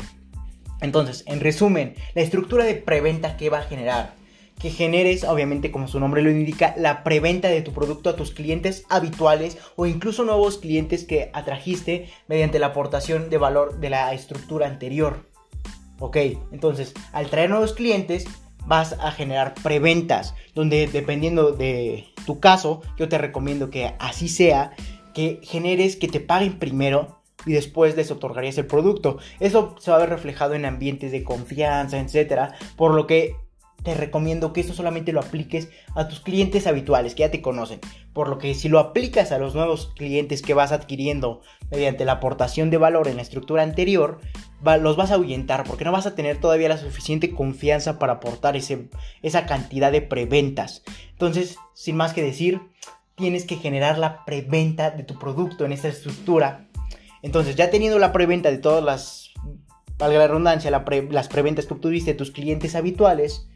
Entonces, 0.80 1.24
en 1.26 1.40
resumen, 1.40 1.94
la 2.14 2.22
estructura 2.22 2.64
de 2.64 2.74
preventa 2.74 3.36
que 3.36 3.50
va 3.50 3.58
a 3.58 3.62
generar 3.62 4.14
que 4.60 4.70
generes, 4.70 5.24
obviamente 5.24 5.72
como 5.72 5.88
su 5.88 5.98
nombre 5.98 6.22
lo 6.22 6.30
indica, 6.30 6.74
la 6.76 7.02
preventa 7.02 7.48
de 7.48 7.62
tu 7.62 7.72
producto 7.72 8.10
a 8.10 8.16
tus 8.16 8.30
clientes 8.30 8.84
habituales 8.90 9.58
o 9.74 9.86
incluso 9.86 10.24
nuevos 10.24 10.58
clientes 10.58 11.04
que 11.04 11.30
atrajiste 11.32 12.10
mediante 12.28 12.58
la 12.58 12.66
aportación 12.66 13.30
de 13.30 13.38
valor 13.38 13.80
de 13.80 13.90
la 13.90 14.12
estructura 14.12 14.66
anterior. 14.66 15.26
Ok, 15.98 16.16
entonces 16.52 16.94
al 17.12 17.28
traer 17.28 17.50
nuevos 17.50 17.72
clientes 17.72 18.26
vas 18.66 18.92
a 19.00 19.10
generar 19.10 19.54
preventas, 19.62 20.34
donde 20.54 20.86
dependiendo 20.86 21.52
de 21.52 22.06
tu 22.26 22.38
caso, 22.38 22.82
yo 22.98 23.08
te 23.08 23.18
recomiendo 23.18 23.70
que 23.70 23.94
así 23.98 24.28
sea, 24.28 24.72
que 25.14 25.40
generes 25.42 25.96
que 25.96 26.08
te 26.08 26.20
paguen 26.20 26.58
primero 26.58 27.20
y 27.46 27.52
después 27.52 27.96
les 27.96 28.10
otorgarías 28.10 28.58
el 28.58 28.66
producto. 28.66 29.18
Eso 29.40 29.74
se 29.78 29.90
va 29.90 29.96
a 29.96 30.00
ver 30.00 30.10
reflejado 30.10 30.54
en 30.54 30.66
ambientes 30.66 31.12
de 31.12 31.24
confianza, 31.24 31.98
etcétera, 31.98 32.54
por 32.76 32.94
lo 32.94 33.06
que 33.06 33.34
te 33.82 33.94
recomiendo 33.94 34.52
que 34.52 34.60
esto 34.60 34.74
solamente 34.74 35.12
lo 35.12 35.20
apliques 35.20 35.68
a 35.94 36.08
tus 36.08 36.20
clientes 36.20 36.66
habituales 36.66 37.14
que 37.14 37.20
ya 37.20 37.30
te 37.30 37.40
conocen. 37.40 37.80
Por 38.12 38.28
lo 38.28 38.38
que 38.38 38.54
si 38.54 38.68
lo 38.68 38.78
aplicas 38.78 39.32
a 39.32 39.38
los 39.38 39.54
nuevos 39.54 39.92
clientes 39.96 40.42
que 40.42 40.54
vas 40.54 40.72
adquiriendo 40.72 41.40
mediante 41.70 42.04
la 42.04 42.12
aportación 42.12 42.70
de 42.70 42.76
valor 42.76 43.08
en 43.08 43.16
la 43.16 43.22
estructura 43.22 43.62
anterior, 43.62 44.20
los 44.80 44.96
vas 44.96 45.10
a 45.10 45.14
ahuyentar 45.14 45.64
porque 45.64 45.84
no 45.84 45.92
vas 45.92 46.06
a 46.06 46.14
tener 46.14 46.38
todavía 46.38 46.68
la 46.68 46.76
suficiente 46.76 47.34
confianza 47.34 47.98
para 47.98 48.14
aportar 48.14 48.56
ese, 48.56 48.90
esa 49.22 49.46
cantidad 49.46 49.90
de 49.90 50.02
preventas. 50.02 50.82
Entonces, 51.12 51.56
sin 51.74 51.96
más 51.96 52.12
que 52.12 52.22
decir, 52.22 52.60
tienes 53.14 53.44
que 53.44 53.56
generar 53.56 53.98
la 53.98 54.24
preventa 54.24 54.90
de 54.90 55.04
tu 55.04 55.18
producto 55.18 55.64
en 55.64 55.72
esta 55.72 55.88
estructura. 55.88 56.68
Entonces, 57.22 57.56
ya 57.56 57.70
teniendo 57.70 57.98
la 57.98 58.12
preventa 58.12 58.50
de 58.50 58.58
todas 58.58 58.82
las, 58.82 59.30
valga 59.98 60.18
la 60.18 60.26
redundancia, 60.26 60.70
las 60.70 61.28
preventas 61.28 61.66
que 61.66 61.74
obtuviste 61.74 62.12
de 62.12 62.18
tus 62.18 62.30
clientes 62.30 62.74
habituales, 62.74 63.49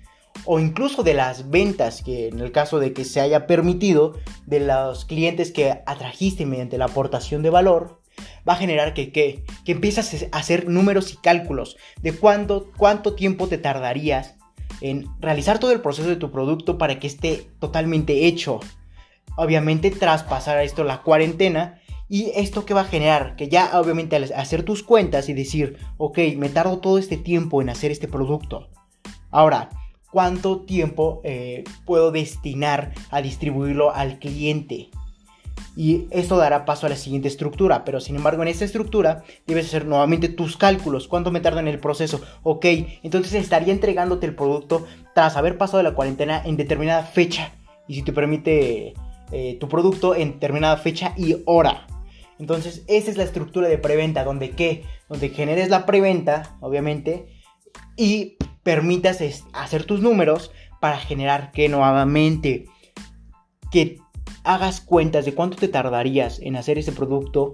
o 0.44 0.60
incluso 0.60 1.02
de 1.02 1.14
las 1.14 1.50
ventas 1.50 2.02
que 2.02 2.28
en 2.28 2.40
el 2.40 2.52
caso 2.52 2.78
de 2.78 2.92
que 2.92 3.04
se 3.04 3.20
haya 3.20 3.46
permitido 3.46 4.18
de 4.46 4.60
los 4.60 5.04
clientes 5.04 5.52
que 5.52 5.82
atrajiste 5.86 6.46
mediante 6.46 6.78
la 6.78 6.86
aportación 6.86 7.42
de 7.42 7.50
valor, 7.50 8.00
va 8.48 8.54
a 8.54 8.56
generar 8.56 8.94
que, 8.94 9.12
que, 9.12 9.44
que 9.64 9.72
empiezas 9.72 10.26
a 10.30 10.38
hacer 10.38 10.68
números 10.68 11.12
y 11.12 11.16
cálculos 11.16 11.76
de 12.02 12.12
cuánto, 12.12 12.70
cuánto 12.76 13.14
tiempo 13.14 13.48
te 13.48 13.58
tardarías 13.58 14.36
en 14.80 15.06
realizar 15.20 15.58
todo 15.58 15.72
el 15.72 15.80
proceso 15.80 16.08
de 16.08 16.16
tu 16.16 16.30
producto 16.30 16.78
para 16.78 16.98
que 16.98 17.06
esté 17.06 17.48
totalmente 17.58 18.26
hecho. 18.26 18.60
Obviamente 19.36 19.90
tras 19.90 20.22
pasar 20.22 20.58
a 20.58 20.62
esto 20.62 20.84
la 20.84 21.02
cuarentena 21.02 21.80
y 22.08 22.30
esto 22.34 22.66
que 22.66 22.74
va 22.74 22.82
a 22.82 22.86
generar, 22.86 23.34
que 23.36 23.48
ya 23.48 23.80
obviamente 23.80 24.16
al 24.16 24.30
hacer 24.34 24.62
tus 24.62 24.82
cuentas 24.82 25.28
y 25.28 25.32
decir, 25.32 25.78
ok, 25.96 26.18
me 26.36 26.48
tardo 26.50 26.78
todo 26.78 26.98
este 26.98 27.16
tiempo 27.16 27.62
en 27.62 27.70
hacer 27.70 27.90
este 27.90 28.08
producto. 28.08 28.68
Ahora, 29.30 29.70
cuánto 30.14 30.60
tiempo 30.60 31.20
eh, 31.24 31.64
puedo 31.84 32.12
destinar 32.12 32.92
a 33.10 33.20
distribuirlo 33.20 33.92
al 33.92 34.20
cliente. 34.20 34.90
Y 35.74 36.06
esto 36.12 36.36
dará 36.36 36.64
paso 36.64 36.86
a 36.86 36.88
la 36.88 36.94
siguiente 36.94 37.26
estructura, 37.26 37.84
pero 37.84 37.98
sin 37.98 38.14
embargo 38.14 38.42
en 38.42 38.46
esta 38.46 38.64
estructura 38.64 39.24
debes 39.44 39.66
hacer 39.66 39.86
nuevamente 39.86 40.28
tus 40.28 40.56
cálculos, 40.56 41.08
cuánto 41.08 41.32
me 41.32 41.40
tarda 41.40 41.58
en 41.58 41.66
el 41.66 41.80
proceso, 41.80 42.20
ok, 42.44 42.64
entonces 43.02 43.34
estaría 43.34 43.72
entregándote 43.72 44.26
el 44.26 44.36
producto 44.36 44.86
tras 45.16 45.36
haber 45.36 45.58
pasado 45.58 45.82
la 45.82 45.96
cuarentena 45.96 46.40
en 46.44 46.56
determinada 46.56 47.02
fecha, 47.02 47.50
y 47.88 47.96
si 47.96 48.02
te 48.02 48.12
permite 48.12 48.94
eh, 49.32 49.56
tu 49.58 49.68
producto 49.68 50.14
en 50.14 50.34
determinada 50.34 50.76
fecha 50.76 51.12
y 51.16 51.38
hora. 51.44 51.88
Entonces 52.38 52.84
esa 52.86 53.10
es 53.10 53.16
la 53.16 53.24
estructura 53.24 53.66
de 53.66 53.78
preventa, 53.78 54.22
donde 54.22 54.50
qué, 54.50 54.84
donde 55.08 55.30
generes 55.30 55.70
la 55.70 55.86
preventa, 55.86 56.56
obviamente, 56.60 57.26
y 57.96 58.36
permitas 58.64 59.22
hacer 59.52 59.84
tus 59.84 60.00
números 60.00 60.50
para 60.80 60.98
generar 60.98 61.52
que 61.52 61.68
nuevamente 61.68 62.66
que 63.70 63.98
hagas 64.42 64.80
cuentas 64.80 65.24
de 65.24 65.34
cuánto 65.34 65.56
te 65.56 65.68
tardarías 65.68 66.40
en 66.40 66.56
hacer 66.56 66.78
ese 66.78 66.92
producto 66.92 67.52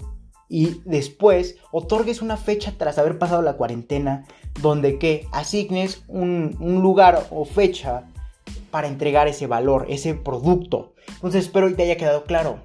y 0.49 0.81
después 0.85 1.57
otorgues 1.71 2.23
una 2.23 2.37
fecha 2.37 2.75
tras 2.77 2.99
haber 2.99 3.19
pasado 3.19 3.43
la 3.43 3.57
cuarentena 3.57 4.25
donde 4.61 4.99
que 4.99 5.27
asignes 5.33 6.03
un, 6.09 6.57
lugar 6.61 7.27
o 7.31 7.45
fecha 7.45 8.05
para 8.71 8.89
entregar 8.89 9.29
ese 9.29 9.47
valor, 9.47 9.87
ese 9.89 10.15
producto. 10.15 10.95
Entonces 11.09 11.45
espero 11.45 11.69
que 11.69 11.75
te 11.75 11.83
haya 11.85 11.97
quedado 11.97 12.25
claro. 12.25 12.59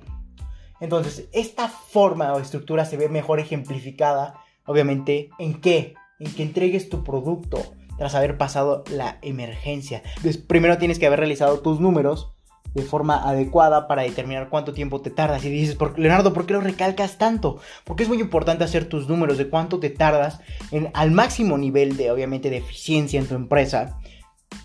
Entonces, 0.81 1.29
esta 1.31 1.69
forma 1.69 2.33
o 2.33 2.39
estructura 2.39 2.85
se 2.85 2.97
ve 2.97 3.07
mejor 3.07 3.39
ejemplificada, 3.39 4.35
obviamente, 4.65 5.29
en 5.39 5.61
qué? 5.61 5.93
En 6.19 6.33
que 6.33 6.43
entregues 6.43 6.89
tu 6.89 7.03
producto 7.03 7.59
tras 7.97 8.15
haber 8.15 8.37
pasado 8.37 8.83
la 8.89 9.17
emergencia. 9.21 10.01
primero 10.47 10.77
tienes 10.77 10.99
que 10.99 11.07
haber 11.07 11.19
realizado 11.19 11.59
tus 11.59 11.79
números 11.79 12.31
de 12.75 12.83
forma 12.83 13.27
adecuada 13.27 13.87
para 13.87 14.03
determinar 14.03 14.49
cuánto 14.49 14.73
tiempo 14.73 15.01
te 15.01 15.09
tardas. 15.09 15.45
Y 15.45 15.49
dices, 15.49 15.77
Leonardo, 15.95 16.33
¿por 16.33 16.45
qué 16.45 16.53
lo 16.53 16.61
recalcas 16.61 17.17
tanto? 17.17 17.57
Porque 17.85 18.03
es 18.03 18.09
muy 18.09 18.19
importante 18.19 18.65
hacer 18.65 18.89
tus 18.89 19.07
números 19.07 19.37
de 19.37 19.49
cuánto 19.49 19.79
te 19.79 19.89
tardas 19.89 20.41
en, 20.71 20.91
al 20.93 21.11
máximo 21.11 21.57
nivel 21.57 21.95
de, 21.95 22.11
obviamente, 22.11 22.49
de 22.49 22.57
eficiencia 22.57 23.19
en 23.19 23.27
tu 23.27 23.35
empresa 23.35 23.97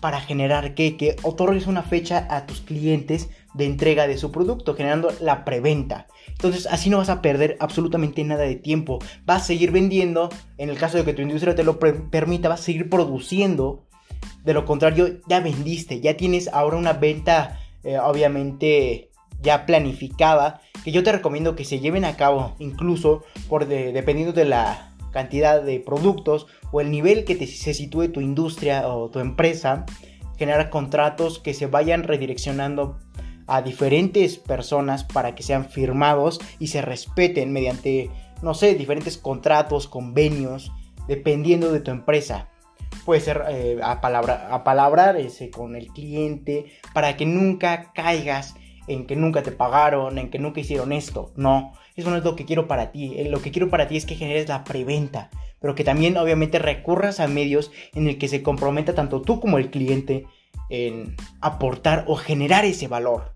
para 0.01 0.19
generar 0.19 0.73
que, 0.75 0.97
que 0.97 1.15
otorgues 1.23 1.67
una 1.67 1.83
fecha 1.83 2.27
a 2.29 2.45
tus 2.45 2.61
clientes 2.61 3.29
de 3.53 3.65
entrega 3.65 4.07
de 4.07 4.17
su 4.17 4.31
producto, 4.31 4.75
generando 4.75 5.11
la 5.19 5.43
preventa. 5.45 6.07
Entonces 6.27 6.67
así 6.67 6.89
no 6.89 6.97
vas 6.97 7.09
a 7.09 7.21
perder 7.21 7.57
absolutamente 7.59 8.23
nada 8.23 8.43
de 8.43 8.55
tiempo. 8.55 8.99
Vas 9.25 9.43
a 9.43 9.45
seguir 9.45 9.71
vendiendo, 9.71 10.29
en 10.57 10.69
el 10.69 10.77
caso 10.77 10.97
de 10.97 11.03
que 11.03 11.13
tu 11.13 11.21
industria 11.21 11.55
te 11.55 11.63
lo 11.63 11.79
permita, 11.79 12.49
vas 12.49 12.61
a 12.61 12.63
seguir 12.63 12.89
produciendo. 12.89 13.85
De 14.43 14.53
lo 14.53 14.65
contrario, 14.65 15.19
ya 15.27 15.39
vendiste, 15.39 16.01
ya 16.01 16.17
tienes 16.17 16.47
ahora 16.47 16.77
una 16.77 16.93
venta 16.93 17.59
eh, 17.83 17.97
obviamente 17.97 19.09
ya 19.41 19.65
planificada, 19.65 20.61
que 20.83 20.91
yo 20.91 21.03
te 21.03 21.11
recomiendo 21.11 21.55
que 21.55 21.65
se 21.65 21.79
lleven 21.79 22.05
a 22.05 22.15
cabo 22.15 22.55
incluso 22.59 23.23
por 23.49 23.67
dependiendo 23.67 24.33
de 24.33 24.45
la 24.45 24.93
cantidad 25.11 25.61
de 25.61 25.79
productos 25.79 26.45
o 26.71 26.79
el 26.79 26.91
nivel 26.91 27.25
que 27.25 27.35
te, 27.35 27.47
se 27.47 27.73
sitúe 27.73 28.09
tu 28.09 28.21
industria 28.21 28.87
o 28.87 29.09
tu 29.09 29.19
empresa, 29.19 29.85
generar 30.37 30.69
contratos 30.69 31.39
que 31.39 31.53
se 31.53 31.65
vayan 31.65 32.03
redireccionando 32.03 32.99
a 33.47 33.61
diferentes 33.61 34.37
personas 34.37 35.03
para 35.03 35.35
que 35.35 35.43
sean 35.43 35.69
firmados 35.69 36.39
y 36.59 36.67
se 36.67 36.81
respeten 36.81 37.51
mediante, 37.51 38.09
no 38.41 38.53
sé, 38.53 38.75
diferentes 38.75 39.17
contratos, 39.17 39.87
convenios, 39.87 40.71
dependiendo 41.07 41.71
de 41.71 41.79
tu 41.79 41.91
empresa. 41.91 42.49
Puede 43.05 43.21
ser 43.21 43.43
eh, 43.49 43.79
a, 43.83 44.01
palabra, 44.01 44.49
a 44.51 44.63
palabrar 44.63 45.15
ese, 45.17 45.49
con 45.49 45.75
el 45.75 45.87
cliente 45.87 46.65
para 46.93 47.17
que 47.17 47.25
nunca 47.25 47.91
caigas 47.93 48.55
en 48.87 49.07
que 49.07 49.15
nunca 49.15 49.43
te 49.43 49.51
pagaron, 49.51 50.17
en 50.17 50.29
que 50.29 50.39
nunca 50.39 50.59
hicieron 50.59 50.91
esto. 50.91 51.31
No, 51.35 51.73
eso 51.95 52.09
no 52.09 52.17
es 52.17 52.23
lo 52.23 52.35
que 52.35 52.45
quiero 52.45 52.67
para 52.67 52.91
ti. 52.91 53.13
Eh, 53.17 53.29
lo 53.29 53.41
que 53.41 53.51
quiero 53.51 53.69
para 53.69 53.87
ti 53.87 53.97
es 53.97 54.05
que 54.05 54.15
generes 54.15 54.49
la 54.49 54.63
preventa, 54.63 55.29
pero 55.59 55.75
que 55.75 55.83
también 55.83 56.17
obviamente 56.17 56.59
recurras 56.59 57.19
a 57.19 57.27
medios 57.27 57.71
en 57.93 58.07
el 58.07 58.17
que 58.17 58.27
se 58.27 58.43
comprometa 58.43 58.93
tanto 58.95 59.21
tú 59.21 59.39
como 59.39 59.57
el 59.57 59.69
cliente 59.69 60.25
en 60.71 61.15
aportar 61.41 62.05
o 62.07 62.15
generar 62.15 62.65
ese 62.65 62.87
valor. 62.87 63.35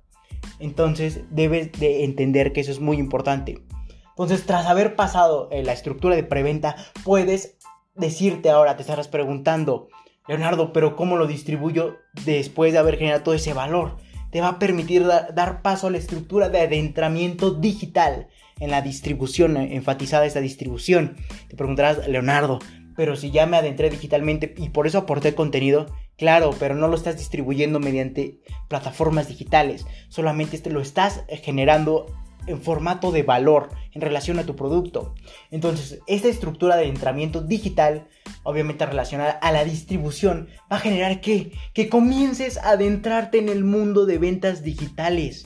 Entonces 0.59 1.21
debes 1.29 1.71
de 1.73 2.03
entender 2.03 2.53
que 2.53 2.61
eso 2.61 2.71
es 2.71 2.79
muy 2.79 2.97
importante. 2.97 3.61
Entonces 4.09 4.45
tras 4.45 4.65
haber 4.65 4.95
pasado 4.95 5.49
eh, 5.51 5.63
la 5.63 5.73
estructura 5.73 6.15
de 6.15 6.23
preventa, 6.23 6.75
puedes 7.03 7.57
decirte 7.95 8.49
ahora, 8.49 8.77
te 8.77 8.81
estarás 8.81 9.09
preguntando, 9.09 9.89
Leonardo, 10.27 10.73
pero 10.73 10.95
¿cómo 10.95 11.17
lo 11.17 11.27
distribuyo 11.27 11.97
después 12.25 12.73
de 12.73 12.79
haber 12.79 12.97
generado 12.97 13.23
todo 13.23 13.35
ese 13.35 13.53
valor? 13.53 13.97
Te 14.31 14.41
va 14.41 14.49
a 14.49 14.59
permitir 14.59 15.05
dar 15.05 15.61
paso 15.61 15.87
a 15.87 15.91
la 15.91 15.97
estructura 15.97 16.49
de 16.49 16.61
adentramiento 16.61 17.51
digital 17.51 18.27
en 18.59 18.71
la 18.71 18.81
distribución, 18.81 19.57
eh, 19.57 19.75
enfatizada 19.75 20.25
esta 20.25 20.41
distribución. 20.41 21.17
Te 21.49 21.55
preguntarás, 21.55 22.07
Leonardo, 22.07 22.59
pero 22.95 23.15
si 23.15 23.31
ya 23.31 23.45
me 23.45 23.57
adentré 23.57 23.89
digitalmente 23.89 24.53
y 24.57 24.69
por 24.69 24.87
eso 24.87 24.99
aporté 24.99 25.35
contenido, 25.35 25.87
Claro, 26.17 26.51
pero 26.59 26.75
no 26.75 26.87
lo 26.87 26.95
estás 26.95 27.17
distribuyendo 27.17 27.79
mediante 27.79 28.39
plataformas 28.67 29.27
digitales, 29.27 29.85
solamente 30.09 30.55
este 30.55 30.69
lo 30.69 30.81
estás 30.81 31.23
generando 31.43 32.05
en 32.47 32.61
formato 32.61 33.11
de 33.11 33.23
valor 33.23 33.69
en 33.91 34.01
relación 34.01 34.39
a 34.39 34.45
tu 34.45 34.55
producto. 34.55 35.15
Entonces, 35.51 35.99
esta 36.07 36.27
estructura 36.27 36.77
de 36.77 36.87
entramiento 36.87 37.41
digital, 37.41 38.07
obviamente 38.43 38.85
relacionada 38.85 39.31
a 39.31 39.51
la 39.51 39.65
distribución, 39.65 40.47
va 40.71 40.77
a 40.77 40.81
generar 40.81 41.21
que, 41.21 41.51
que 41.73 41.89
comiences 41.89 42.57
a 42.57 42.71
adentrarte 42.71 43.39
en 43.39 43.49
el 43.49 43.63
mundo 43.63 44.05
de 44.05 44.17
ventas 44.17 44.63
digitales. 44.63 45.45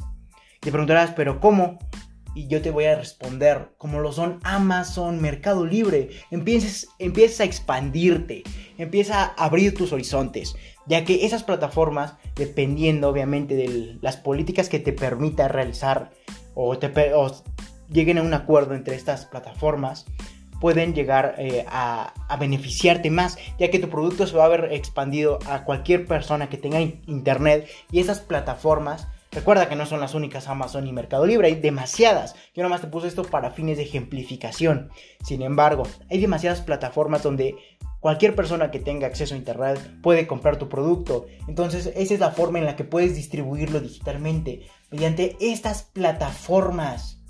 Te 0.60 0.72
preguntarás, 0.72 1.12
pero 1.16 1.40
¿cómo? 1.40 1.80
Y 2.36 2.48
yo 2.48 2.62
te 2.62 2.72
voy 2.72 2.86
a 2.86 2.96
responder 2.96 3.72
como 3.78 4.00
lo 4.00 4.12
son 4.12 4.40
Amazon, 4.44 5.22
Mercado 5.22 5.66
Libre. 5.66 6.10
Empieces, 6.32 6.90
empieza 7.00 7.44
a 7.44 7.46
expandirte, 7.46 8.44
empieza 8.78 9.24
a 9.24 9.46
abrir 9.46 9.74
tus 9.74 9.94
horizontes, 9.94 10.56
ya 10.86 11.06
que 11.06 11.26
esas 11.26 11.44
plataformas, 11.44 12.16
dependiendo 12.36 13.10
obviamente 13.10 13.56
de 13.56 13.98
las 14.02 14.18
políticas 14.18 14.70
que 14.70 14.80
te 14.80 14.94
permita 14.94 15.48
realizar 15.48 16.12
o, 16.54 16.78
te, 16.78 16.92
lleguen 17.92 18.18
a 18.18 18.22
un 18.22 18.34
acuerdo 18.34 18.76
entre 18.76 18.96
estas 18.96 19.26
plataformas, 19.26 20.06
pueden 20.60 20.94
llegar 20.94 21.36
eh, 21.38 21.66
a, 21.70 22.14
a, 22.28 22.38
beneficiarte 22.38 23.10
más, 23.10 23.38
ya 23.58 23.70
que 23.72 23.80
tu 23.80 23.90
producto 23.90 24.28
se 24.28 24.36
va 24.36 24.46
a 24.46 24.50
ver 24.50 24.70
expandido 24.74 25.40
a 25.48 25.64
cualquier 25.64 26.06
persona 26.06 26.50
que 26.50 26.58
tenga 26.58 26.82
internet 26.82 27.70
y 27.92 28.00
esas 28.00 28.20
plataformas 28.20 29.08
Recuerda 29.40 29.70
que 29.70 29.78
no 29.78 29.86
son 29.86 30.02
las 30.02 30.16
únicas 30.16 30.50
Amazon 30.50 30.86
y 30.86 30.92
Mercado 30.92 31.26
Libre, 31.26 31.48
hay 31.48 31.56
demasiadas. 31.56 32.36
Yo 32.54 32.62
nomás 32.62 32.82
te 32.82 32.88
puse 32.88 33.08
esto 33.08 33.24
para 33.24 33.52
fines 33.52 33.78
de 33.78 33.84
ejemplificación. 33.84 34.90
Sin 35.24 35.42
embargo, 35.44 35.84
hay 36.10 36.20
demasiadas 36.20 36.60
plataformas 36.60 37.24
donde 37.24 37.56
cualquier 38.02 38.36
persona 38.36 38.70
que 38.70 38.80
tenga 38.80 39.08
acceso 39.08 39.36
a 39.36 39.38
Internet 39.38 39.80
puede 40.04 40.28
comprar 40.28 40.58
tu 40.58 40.68
producto. 40.68 41.26
Entonces, 41.48 41.90
esa 41.96 42.14
es 42.14 42.20
la 42.20 42.32
forma 42.32 42.60
en 42.60 42.66
la 42.66 42.76
que 42.76 42.84
puedes 42.84 43.16
distribuirlo 43.16 43.80
digitalmente, 43.80 44.68
mediante 44.92 45.38
estas 45.40 45.84
plataformas 45.84 47.22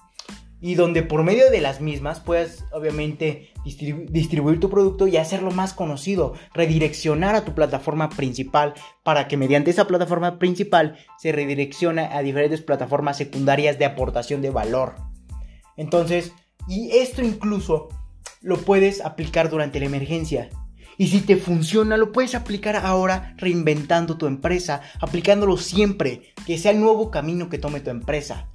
y 0.62 0.74
donde 0.74 1.04
por 1.04 1.22
medio 1.24 1.52
de 1.52 1.62
las 1.62 1.80
mismas 1.80 2.20
puedes 2.22 2.66
obviamente 2.72 3.52
distribuir 3.64 4.60
tu 4.60 4.70
producto 4.70 5.08
y 5.08 5.18
hacerlo 5.18 5.52
más 5.52 5.74
conocido, 5.74 6.34
redireccionar 6.54 7.36
a 7.36 7.46
tu 7.46 7.54
plataforma 7.54 8.10
principal 8.10 8.74
para 9.04 9.28
que 9.28 9.38
mediante 9.38 9.72
esa 9.72 9.88
plataforma 9.88 10.40
principal 10.40 10.98
se 11.18 11.32
redireccione 11.32 12.02
a 12.02 12.22
diferentes 12.22 12.62
plataformas 12.62 13.18
secundarias 13.18 13.78
de 13.80 13.86
aportación 13.86 14.42
de 14.42 14.50
valor. 14.50 14.96
Entonces, 15.78 16.34
y 16.68 16.92
esto 16.92 17.22
incluso 17.24 17.90
lo 18.42 18.58
puedes 18.58 19.04
aplicar 19.04 19.50
durante 19.50 19.80
la 19.80 19.88
emergencia. 19.88 20.50
Y 20.98 21.08
si 21.08 21.22
te 21.22 21.38
funciona, 21.38 21.96
lo 21.96 22.12
puedes 22.12 22.36
aplicar 22.36 22.76
ahora 22.76 23.34
reinventando 23.38 24.18
tu 24.18 24.28
empresa, 24.28 24.82
aplicándolo 25.00 25.56
siempre, 25.56 26.34
que 26.46 26.58
sea 26.58 26.72
el 26.72 26.82
nuevo 26.82 27.10
camino 27.10 27.48
que 27.48 27.58
tome 27.58 27.80
tu 27.80 27.90
empresa. 27.90 28.50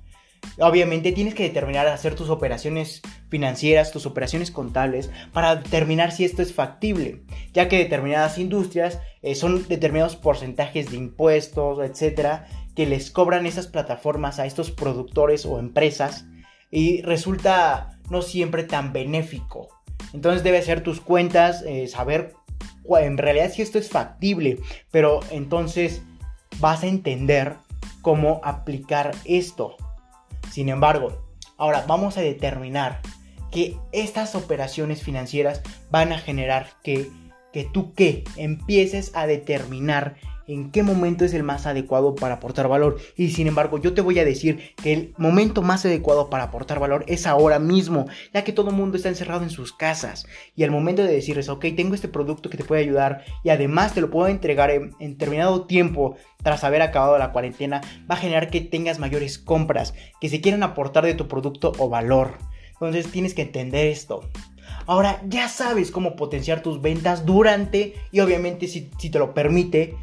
Obviamente 0.59 1.13
tienes 1.13 1.35
que 1.35 1.43
determinar 1.43 1.87
hacer 1.89 2.15
tus 2.15 2.31
operaciones 2.31 3.03
financieras, 3.29 3.91
tus 3.91 4.07
operaciones 4.07 4.51
contables, 4.51 5.11
para 5.33 5.57
determinar 5.57 6.13
si 6.13 6.25
esto 6.25 6.43
es 6.43 6.53
factible, 6.53 7.23
ya 7.53 7.69
que 7.69 7.79
determinadas 7.79 8.39
industrias 8.39 9.01
eh, 9.23 9.35
son 9.35 9.67
determinados 9.67 10.17
porcentajes 10.17 10.91
de 10.91 10.97
impuestos, 10.97 11.79
etcétera, 11.85 12.47
que 12.77 12.87
les 12.87 13.11
cobran 13.11 13.47
esas 13.47 13.67
plataformas 13.67 14.39
a 14.39 14.47
estos 14.47 14.71
productores 14.71 15.47
o 15.47 15.59
empresas 15.59 16.27
y 16.71 17.03
resulta 17.03 17.99
no 18.11 18.23
siempre 18.23 18.65
tan 18.65 18.93
benéfico. 18.93 19.69
Entonces 20.13 20.43
debe 20.43 20.63
ser 20.63 20.83
tus 20.83 21.01
cuentas, 21.01 21.63
eh, 21.67 21.89
saber 21.89 22.35
en 23.01 23.19
realidad 23.19 23.51
si 23.51 23.63
esto 23.63 23.79
es 23.79 23.89
factible, 23.89 24.59
pero 24.91 25.21
entonces 25.31 26.03
vas 26.61 26.83
a 26.83 26.87
entender 26.87 27.55
cómo 28.03 28.41
aplicar 28.45 29.13
esto. 29.25 29.77
Sin 30.51 30.69
embargo, 30.69 31.25
ahora 31.57 31.85
vamos 31.87 32.17
a 32.17 32.23
determinar 32.23 33.01
que 33.51 33.77
estas 33.93 34.35
operaciones 34.35 35.03
financieras 35.03 35.63
van 35.91 36.13
a 36.13 36.19
generar 36.19 36.69
que, 36.83 37.11
que 37.53 37.65
tú 37.65 37.95
que 37.95 38.25
empieces 38.37 39.13
a 39.15 39.27
determinar 39.27 40.17
en 40.47 40.71
qué 40.71 40.83
momento 40.83 41.25
es 41.25 41.35
el 41.35 41.43
más 41.43 41.67
adecuado 41.67 42.15
para 42.15 42.35
aportar 42.35 42.69
valor. 42.69 42.97
Y 43.17 43.31
sin 43.31 43.47
embargo, 43.47 43.79
yo 43.79 43.95
te 43.95 44.01
voy 44.01 44.19
a 44.19 44.25
decir 44.25 44.75
que 44.83 44.93
el 44.93 45.15
momento 45.17 45.63
más 45.63 45.85
adecuado 45.85 46.31
para 46.31 46.45
aportar 46.45 46.81
valor 46.81 47.05
es 47.09 47.27
ahora 47.27 47.59
mismo, 47.59 48.07
ya 48.33 48.45
que 48.45 48.53
todo 48.53 48.71
el 48.71 48.77
mundo 48.77 48.97
está 48.97 49.09
encerrado 49.09 49.43
en 49.43 49.51
sus 49.51 49.73
casas. 49.73 50.27
Y 50.57 50.65
al 50.65 50.71
momento 50.71 51.03
de 51.03 51.13
decirles, 51.13 51.49
ok, 51.49 51.67
tengo 51.77 51.95
este 51.95 52.09
producto 52.09 52.51
que 52.51 52.57
te 52.57 52.65
puede 52.65 52.83
ayudar 52.83 53.25
y 53.43 53.51
además 53.51 53.95
te 53.95 54.01
lo 54.01 54.11
puedo 54.11 54.29
entregar 54.29 54.71
en, 54.71 54.95
en 54.99 55.13
determinado 55.13 55.67
tiempo 55.67 56.17
tras 56.43 56.63
haber 56.65 56.83
acabado 56.83 57.17
la 57.19 57.33
cuarentena, 57.33 57.81
va 58.11 58.17
a 58.17 58.19
generar 58.19 58.51
que 58.51 58.61
tengas 58.61 58.99
mayores 58.99 59.39
compras, 59.39 59.95
que 60.21 60.29
se 60.29 60.41
quieran 60.41 60.63
aportar 60.63 61.05
de 61.05 61.15
tu 61.15 61.27
producto 61.27 61.73
o 61.79 61.89
valor. 61.89 62.39
Entonces 62.73 63.11
tienes 63.11 63.35
que 63.35 63.43
entender 63.43 63.87
esto. 63.87 64.29
Ahora 64.87 65.23
ya 65.27 65.49
sabes 65.49 65.91
cómo 65.91 66.17
potenciar 66.17 66.63
tus 66.63 66.83
ventas 66.83 67.25
durante 67.25 67.95
y 68.13 68.21
obviamente 68.21 68.69
si, 68.69 68.91
si 68.99 69.11
te 69.11 69.19
lo 69.19 69.33
permite 69.33 69.97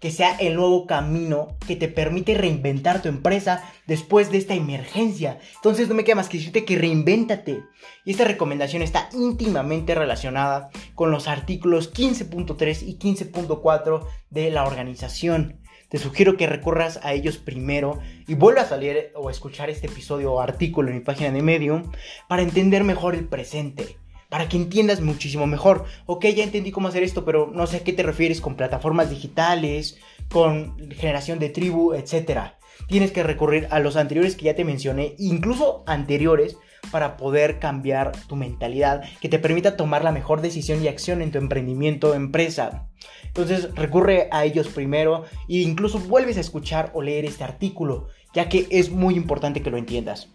que 0.00 0.10
sea 0.10 0.36
el 0.36 0.54
nuevo 0.54 0.86
camino 0.86 1.56
que 1.66 1.76
te 1.76 1.88
permite 1.88 2.34
reinventar 2.34 3.02
tu 3.02 3.08
empresa 3.08 3.64
después 3.86 4.30
de 4.30 4.38
esta 4.38 4.54
emergencia. 4.54 5.38
Entonces 5.56 5.88
no 5.88 5.94
me 5.94 6.04
queda 6.04 6.16
más 6.16 6.28
que 6.28 6.38
decirte 6.38 6.64
que 6.64 6.78
reinvéntate. 6.78 7.62
Y 8.04 8.12
esta 8.12 8.24
recomendación 8.24 8.82
está 8.82 9.08
íntimamente 9.12 9.94
relacionada 9.94 10.70
con 10.94 11.10
los 11.10 11.28
artículos 11.28 11.92
15.3 11.92 12.82
y 12.86 12.98
15.4 12.98 14.06
de 14.30 14.50
la 14.50 14.64
organización. 14.64 15.60
Te 15.88 15.98
sugiero 15.98 16.36
que 16.36 16.46
recurras 16.46 17.00
a 17.02 17.14
ellos 17.14 17.38
primero 17.38 17.98
y 18.26 18.34
vuelvas 18.34 18.72
a 18.72 18.76
leer 18.76 19.10
o 19.14 19.30
escuchar 19.30 19.70
este 19.70 19.86
episodio 19.86 20.34
o 20.34 20.40
artículo 20.40 20.90
en 20.90 20.96
mi 20.96 21.00
página 21.00 21.30
de 21.30 21.40
Medium 21.40 21.90
para 22.28 22.42
entender 22.42 22.84
mejor 22.84 23.14
el 23.14 23.26
presente 23.26 23.96
para 24.28 24.48
que 24.48 24.56
entiendas 24.56 25.00
muchísimo 25.00 25.46
mejor. 25.46 25.84
Ok, 26.06 26.26
ya 26.26 26.44
entendí 26.44 26.70
cómo 26.70 26.88
hacer 26.88 27.02
esto, 27.02 27.24
pero 27.24 27.50
no 27.52 27.66
sé 27.66 27.78
a 27.78 27.84
qué 27.84 27.92
te 27.92 28.02
refieres 28.02 28.40
con 28.40 28.56
plataformas 28.56 29.10
digitales, 29.10 29.98
con 30.30 30.90
generación 30.90 31.38
de 31.38 31.48
tribu, 31.48 31.94
etc. 31.94 32.52
Tienes 32.88 33.10
que 33.10 33.22
recurrir 33.22 33.68
a 33.70 33.80
los 33.80 33.96
anteriores 33.96 34.36
que 34.36 34.46
ya 34.46 34.54
te 34.54 34.64
mencioné, 34.64 35.14
incluso 35.18 35.82
anteriores, 35.86 36.56
para 36.92 37.16
poder 37.16 37.58
cambiar 37.58 38.12
tu 38.28 38.36
mentalidad, 38.36 39.02
que 39.20 39.28
te 39.28 39.38
permita 39.38 39.76
tomar 39.76 40.04
la 40.04 40.12
mejor 40.12 40.40
decisión 40.40 40.82
y 40.82 40.88
acción 40.88 41.22
en 41.22 41.32
tu 41.32 41.38
emprendimiento 41.38 42.10
o 42.10 42.14
empresa. 42.14 42.88
Entonces 43.24 43.74
recurre 43.74 44.28
a 44.30 44.44
ellos 44.44 44.68
primero 44.68 45.24
e 45.48 45.58
incluso 45.58 45.98
vuelves 45.98 46.36
a 46.38 46.40
escuchar 46.40 46.90
o 46.94 47.02
leer 47.02 47.24
este 47.24 47.44
artículo, 47.44 48.08
ya 48.32 48.48
que 48.48 48.66
es 48.70 48.90
muy 48.90 49.16
importante 49.16 49.60
que 49.60 49.70
lo 49.70 49.76
entiendas. 49.76 50.28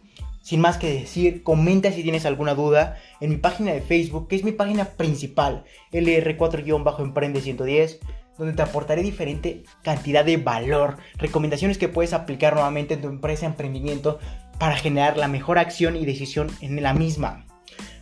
Sin 0.44 0.60
más 0.60 0.78
que 0.78 0.94
decir, 0.94 1.42
comenta 1.42 1.90
si 1.94 2.04
tienes 2.04 2.26
alguna 2.26 2.54
duda 2.54 2.98
en 3.22 3.30
mi 3.30 3.38
página 3.38 3.72
de 3.72 3.80
Facebook, 3.80 4.28
que 4.28 4.36
es 4.36 4.44
mi 4.44 4.52
página 4.52 4.84
principal, 4.84 5.64
LR4-Emprende 5.94 7.40
110, 7.40 8.02
donde 8.38 8.54
te 8.54 8.62
aportaré 8.62 9.04
diferente 9.04 9.64
cantidad 9.84 10.26
de 10.26 10.36
valor, 10.36 10.98
recomendaciones 11.16 11.78
que 11.78 11.88
puedes 11.88 12.12
aplicar 12.12 12.56
nuevamente 12.56 12.96
en 12.96 13.02
tu 13.02 13.08
empresa, 13.08 13.46
emprendimiento, 13.46 14.20
para 14.60 14.76
generar 14.76 15.16
la 15.16 15.30
mejor 15.30 15.60
acción 15.60 15.96
y 15.96 16.06
decisión 16.06 16.52
en 16.60 16.84
la 16.84 16.94
misma. 16.94 17.46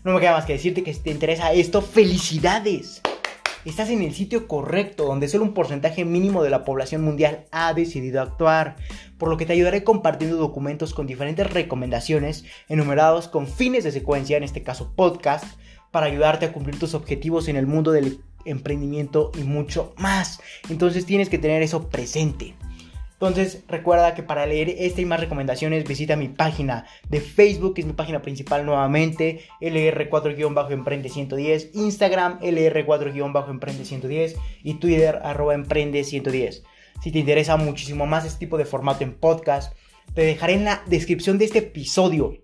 No 0.04 0.12
me 0.12 0.20
queda 0.20 0.32
más 0.32 0.46
que 0.46 0.54
decirte 0.54 0.82
que 0.82 0.96
si 0.96 1.02
te 1.02 1.12
interesa 1.12 1.54
esto, 1.54 1.84
felicidades. 1.84 3.04
Estás 3.64 3.92
en 3.92 4.02
el 4.02 4.16
sitio 4.16 4.48
correcto, 4.48 5.06
donde 5.06 5.28
solo 5.28 5.44
un 5.44 5.54
porcentaje 5.54 6.04
mínimo 6.04 6.42
de 6.42 6.50
la 6.50 6.66
población 6.66 7.04
mundial 7.04 7.46
ha 7.52 7.76
decidido 7.76 8.20
actuar, 8.20 8.76
por 9.20 9.30
lo 9.30 9.38
que 9.38 9.46
te 9.46 9.54
ayudaré 9.54 9.84
compartiendo 9.84 10.38
documentos 10.38 10.96
con 10.96 11.06
diferentes 11.06 11.48
recomendaciones 11.52 12.44
enumerados 12.70 13.28
con 13.28 13.46
fines 13.46 13.84
de 13.84 13.92
secuencia, 13.92 14.36
en 14.36 14.44
este 14.44 14.64
caso 14.64 14.94
podcast, 14.96 15.46
para 15.92 16.08
ayudarte 16.08 16.48
a 16.48 16.54
cumplir 16.54 16.80
tus 16.80 16.96
objetivos 16.96 17.50
en 17.50 17.56
el 17.56 17.68
mundo 17.68 17.92
del 17.92 18.22
emprendimiento 18.46 19.32
y 19.38 19.44
mucho 19.44 19.94
más. 19.96 20.40
Entonces 20.70 21.06
tienes 21.06 21.30
que 21.30 21.38
tener 21.38 21.62
eso 21.62 21.88
presente. 21.88 22.56
Entonces 23.22 23.64
recuerda 23.68 24.16
que 24.16 24.24
para 24.24 24.48
leer 24.48 24.70
esta 24.80 25.00
y 25.00 25.06
más 25.06 25.20
recomendaciones 25.20 25.88
visita 25.88 26.16
mi 26.16 26.28
página 26.28 26.88
de 27.08 27.22
Facebook, 27.22 27.76
que 27.76 27.82
es 27.82 27.88
mi 27.88 27.94
página 27.94 28.24
principal 28.24 28.66
nuevamente, 28.66 29.42
LR4-Emprende110, 29.62 31.70
Instagram 31.76 32.40
LR4-Emprende110 32.40 34.38
y 34.64 34.74
Twitter 34.74 35.20
arroba 35.24 35.54
Emprende110. 35.54 36.64
Si 37.04 37.12
te 37.12 37.20
interesa 37.20 37.58
muchísimo 37.58 38.08
más 38.08 38.26
este 38.26 38.40
tipo 38.40 38.58
de 38.58 38.66
formato 38.66 39.04
en 39.04 39.14
podcast, 39.14 39.76
te 40.16 40.24
dejaré 40.24 40.54
en 40.54 40.66
la 40.66 40.82
descripción 40.88 41.38
de 41.38 41.46
este 41.46 41.60
episodio 41.60 42.40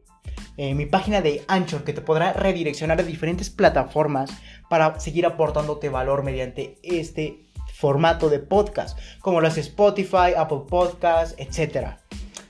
eh, 0.57 0.75
mi 0.75 0.85
página 0.85 1.21
de 1.21 1.43
Anchor 1.47 1.83
que 1.83 1.93
te 1.93 2.01
podrá 2.01 2.33
redireccionar 2.33 2.99
a 2.99 3.03
diferentes 3.03 3.49
plataformas 3.49 4.29
para 4.69 4.99
seguir 4.99 5.25
aportándote 5.25 5.89
valor 5.89 6.23
mediante 6.23 6.77
este 6.83 7.46
formato 7.77 8.29
de 8.29 8.39
podcast, 8.39 8.97
como 9.19 9.39
hace 9.39 9.61
Spotify, 9.61 10.33
Apple 10.35 10.61
Podcasts, 10.67 11.35
etc. 11.37 11.97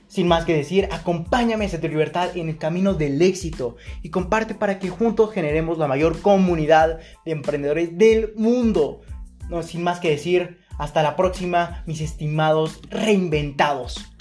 Sin 0.08 0.28
más 0.28 0.46
que 0.46 0.56
decir, 0.56 0.88
acompáñame 0.92 1.66
hacia 1.66 1.82
tu 1.82 1.88
libertad 1.88 2.36
en 2.36 2.48
el 2.48 2.58
camino 2.58 2.94
del 2.94 3.22
éxito 3.22 3.76
y 4.02 4.10
comparte 4.10 4.56
para 4.56 4.80
que 4.80 4.90
juntos 4.90 5.34
generemos 5.34 5.78
la 5.78 5.88
mayor 5.88 6.22
comunidad 6.22 7.00
de 7.26 7.32
emprendedores 7.32 7.98
del 7.98 8.34
mundo. 8.36 9.02
No, 9.50 9.64
sin 9.64 9.84
más 9.84 10.00
que 10.00 10.10
decir, 10.10 10.60
hasta 10.78 11.04
la 11.04 11.16
próxima, 11.16 11.84
mis 11.86 12.02
estimados 12.02 12.80
reinventados. 12.90 14.17